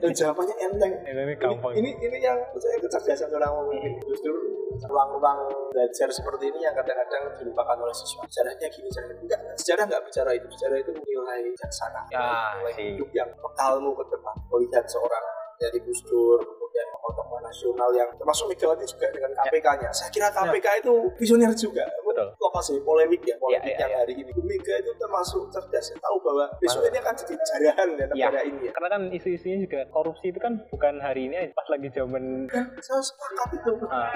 Dan 0.00 0.10
jawabannya 0.16 0.56
enteng. 0.64 0.92
Ini, 1.04 1.20
ini 1.28 1.34
gampang. 1.36 1.72
Ini 1.76 1.90
ini 2.00 2.16
yang 2.24 2.40
menurut 2.40 2.62
saya 2.64 2.76
kecerdasan 2.80 3.28
seorang 3.28 3.52
pemimpin. 3.52 3.92
Justru 4.08 4.32
ruang-ruang 4.88 5.38
belajar 5.68 6.08
seperti 6.08 6.48
ini 6.48 6.64
yang 6.64 6.72
kadang-kadang 6.72 7.36
dilupakan 7.36 7.76
oleh 7.76 7.92
siswa. 7.92 8.24
Sejarahnya 8.32 8.68
gini, 8.72 8.88
sejarahnya 8.88 9.16
enggak. 9.20 9.40
Sejarah 9.60 9.84
nggak 9.92 10.02
bicara 10.08 10.30
itu. 10.32 10.46
Sejarah 10.56 10.76
itu 10.80 10.90
nilai 10.96 11.38
bijaksana. 11.52 12.00
Ya, 12.08 12.56
nilai 12.64 12.72
sih. 12.72 12.86
hidup 12.96 13.10
yang 13.12 13.28
bekalmu 13.36 13.92
ke 13.92 14.04
depan. 14.08 14.34
Melihat 14.48 14.84
seorang 14.88 15.24
dari 15.58 15.78
Gus 15.82 16.00
Dur, 16.02 16.38
kemudian 16.38 16.86
tokoh-tokoh 16.90 17.38
nasional 17.40 17.90
yang 17.92 18.08
termasuk 18.14 18.46
Megawati 18.46 18.86
juga 18.86 19.06
dengan 19.10 19.30
KPK-nya. 19.34 19.90
Saya 19.90 20.08
kira 20.08 20.30
KPK 20.30 20.66
itu 20.80 20.94
visioner 21.18 21.50
juga. 21.52 21.84
Betul. 22.00 22.28
Lokasi 22.38 22.78
polemik 22.82 23.22
ya, 23.22 23.34
polemik 23.36 23.74
Ya, 23.74 23.74
ya, 23.74 23.82
yang 23.84 23.92
ya. 23.92 23.98
hari 24.02 24.14
ini. 24.16 24.30
Bu 24.30 24.42
Mega 24.42 24.74
itu 24.76 24.90
termasuk 24.94 25.42
cerdas, 25.50 25.86
tahu 25.92 26.16
bahwa 26.22 26.44
besok 26.58 26.82
ini 26.86 26.98
akan 26.98 27.14
jadi 27.14 27.34
jarahan 27.36 27.88
ya 27.92 28.06
negara 28.06 28.40
ini 28.42 28.60
ya. 28.66 28.72
Karena 28.72 28.88
kan 28.88 29.02
isu-isunya 29.10 29.58
juga 29.60 29.80
korupsi 29.90 30.30
itu 30.30 30.38
kan 30.38 30.62
bukan 30.70 30.94
hari 30.98 31.26
ini 31.26 31.34
aja, 31.36 31.50
pas 31.52 31.68
lagi 31.68 31.88
zaman 31.90 32.46
saya 32.78 33.02
sepakat 33.02 33.48
itu. 33.58 33.72
ah, 33.90 34.14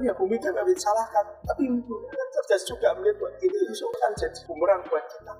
Ya 0.00 0.12
Bu 0.12 0.28
Mega 0.28 0.50
nggak 0.50 0.66
disalahkan, 0.68 1.24
tapi 1.42 1.62
Bu 1.70 1.94
Mega 1.98 2.14
kan 2.14 2.28
cerdas 2.36 2.62
juga 2.64 2.88
melihat 2.94 3.16
bahwa 3.18 3.30
ini 3.40 3.58
besok 3.66 3.88
akan 3.90 4.12
jadi 4.14 4.38
bumerang 4.44 4.82
buat 4.86 5.04
kita. 5.08 5.32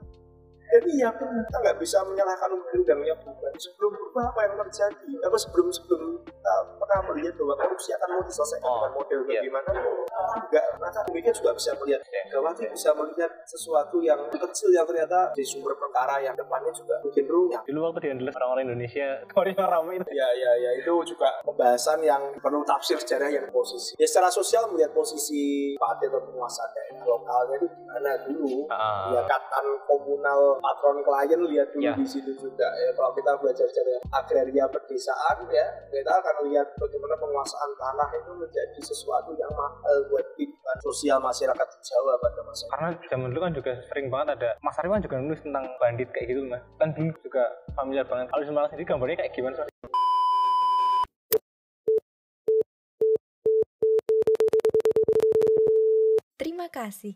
Jadi 0.75 0.91
ya 0.99 1.11
kita 1.15 1.57
nggak 1.63 1.79
bisa 1.79 2.03
menyalahkan 2.03 2.51
undang-undangnya 2.51 3.15
bukan 3.23 3.55
sebelum 3.63 3.95
berubah 3.95 4.35
apa 4.35 4.41
yang 4.43 4.55
terjadi 4.59 5.13
apa 5.23 5.37
sebelum 5.39 5.71
sebelum 5.71 6.03
kita 6.27 6.55
pernah 6.83 7.01
melihat 7.15 7.35
bahwa 7.39 7.55
korupsi 7.63 7.95
akan 7.95 8.09
mau 8.11 8.23
diselesaikan 8.27 8.67
Oh, 8.67 8.75
dengan 8.83 8.93
model 8.99 9.21
iya. 9.23 9.39
bagaimana 9.39 9.71
enggak 10.35 10.67
maka 10.83 11.01
demikian 11.07 11.35
juga 11.39 11.51
bisa 11.55 11.71
melihat. 11.79 12.03
Gawati 12.35 12.63
bisa 12.75 12.91
melihat 12.99 13.31
sesuatu 13.47 14.03
yang 14.03 14.19
kecil 14.35 14.69
yang 14.75 14.83
ternyata 14.83 15.31
di 15.39 15.47
sumber 15.47 15.79
perkara 15.79 16.19
yang 16.19 16.35
depannya 16.35 16.75
juga 16.75 16.99
bikin 17.07 17.31
runyam 17.31 17.63
dulu 17.63 17.91
waktu 17.91 18.01
di 18.03 18.09
Andalas 18.11 18.35
orang-orang 18.35 18.65
Indonesia 18.75 19.07
Korea 19.31 19.65
ramai 19.67 19.95
itu. 20.03 20.07
Ya, 20.11 20.29
ya, 20.35 20.53
ya 20.59 20.71
itu 20.83 20.93
juga 21.07 21.29
pembahasan 21.47 22.03
yang 22.03 22.23
perlu 22.43 22.67
tafsir 22.67 22.99
sejarah 22.99 23.31
yang 23.31 23.47
posisi. 23.55 23.95
Ya 23.95 24.07
secara 24.11 24.27
sosial 24.27 24.67
melihat 24.75 24.91
posisi 24.91 25.75
Pak 25.79 26.03
atau 26.03 26.19
penguasa 26.19 26.67
daerah 26.75 27.07
lokalnya 27.07 27.55
itu 27.63 27.67
gimana 27.71 28.11
dulu. 28.27 28.67
Ah. 28.71 29.15
Ya 29.15 29.23
katan 29.23 29.67
komunal 29.87 30.59
patron 30.65 30.97
klien 31.05 31.41
lihat 31.45 31.69
dulu 31.77 31.85
Ya. 31.85 31.93
di 31.93 32.09
situ 32.09 32.33
juga. 32.41 32.65
Ya 32.81 32.89
kalau 32.97 33.13
kita 33.13 33.37
belajar 33.37 33.69
sejarah 33.69 34.01
agraria 34.17 34.65
pedesaan 34.65 35.45
ya 35.53 35.67
kita 35.93 36.09
akan 36.09 36.37
lihat 36.49 36.67
bagaimana 36.81 37.15
penguasaan 37.21 37.71
tanah 37.77 38.09
itu 38.17 38.31
menjadi 38.33 38.81
sesuatu 38.81 39.37
yang 39.37 39.53
mahal 39.53 39.97
buat 40.09 40.25
kehidupan 40.35 40.77
sosial 40.81 41.21
masyarakat 41.21 41.67
di 41.69 41.79
Jawa 41.85 42.13
pada 42.17 42.41
masa 42.41 42.65
itu. 42.65 42.73
Karena 42.73 42.89
zaman 43.13 43.29
dulu 43.29 43.41
kan 43.45 43.53
juga 43.53 43.73
sering 43.93 44.07
banget 44.09 44.29
ada 44.41 44.51
Mas 44.65 44.81
Arifan 44.81 45.05
juga 45.05 45.17
nulis 45.21 45.41
tentang 45.45 45.65
bandit 45.77 46.09
kayak 46.17 46.27
gitu 46.33 46.41
mas. 46.49 46.65
Kan 46.81 46.89
dulu 46.97 47.13
juga 47.21 47.45
familiar 47.77 48.07
banget. 48.09 48.33
Kalau 48.33 48.41
di 48.41 48.49
Semarang 48.49 48.69
sendiri 48.73 48.89
gambarnya 48.89 49.17
kayak 49.21 49.33
gimana? 49.37 49.55
Mas? 49.61 49.69
Terima 56.41 56.67
kasih. 56.69 57.15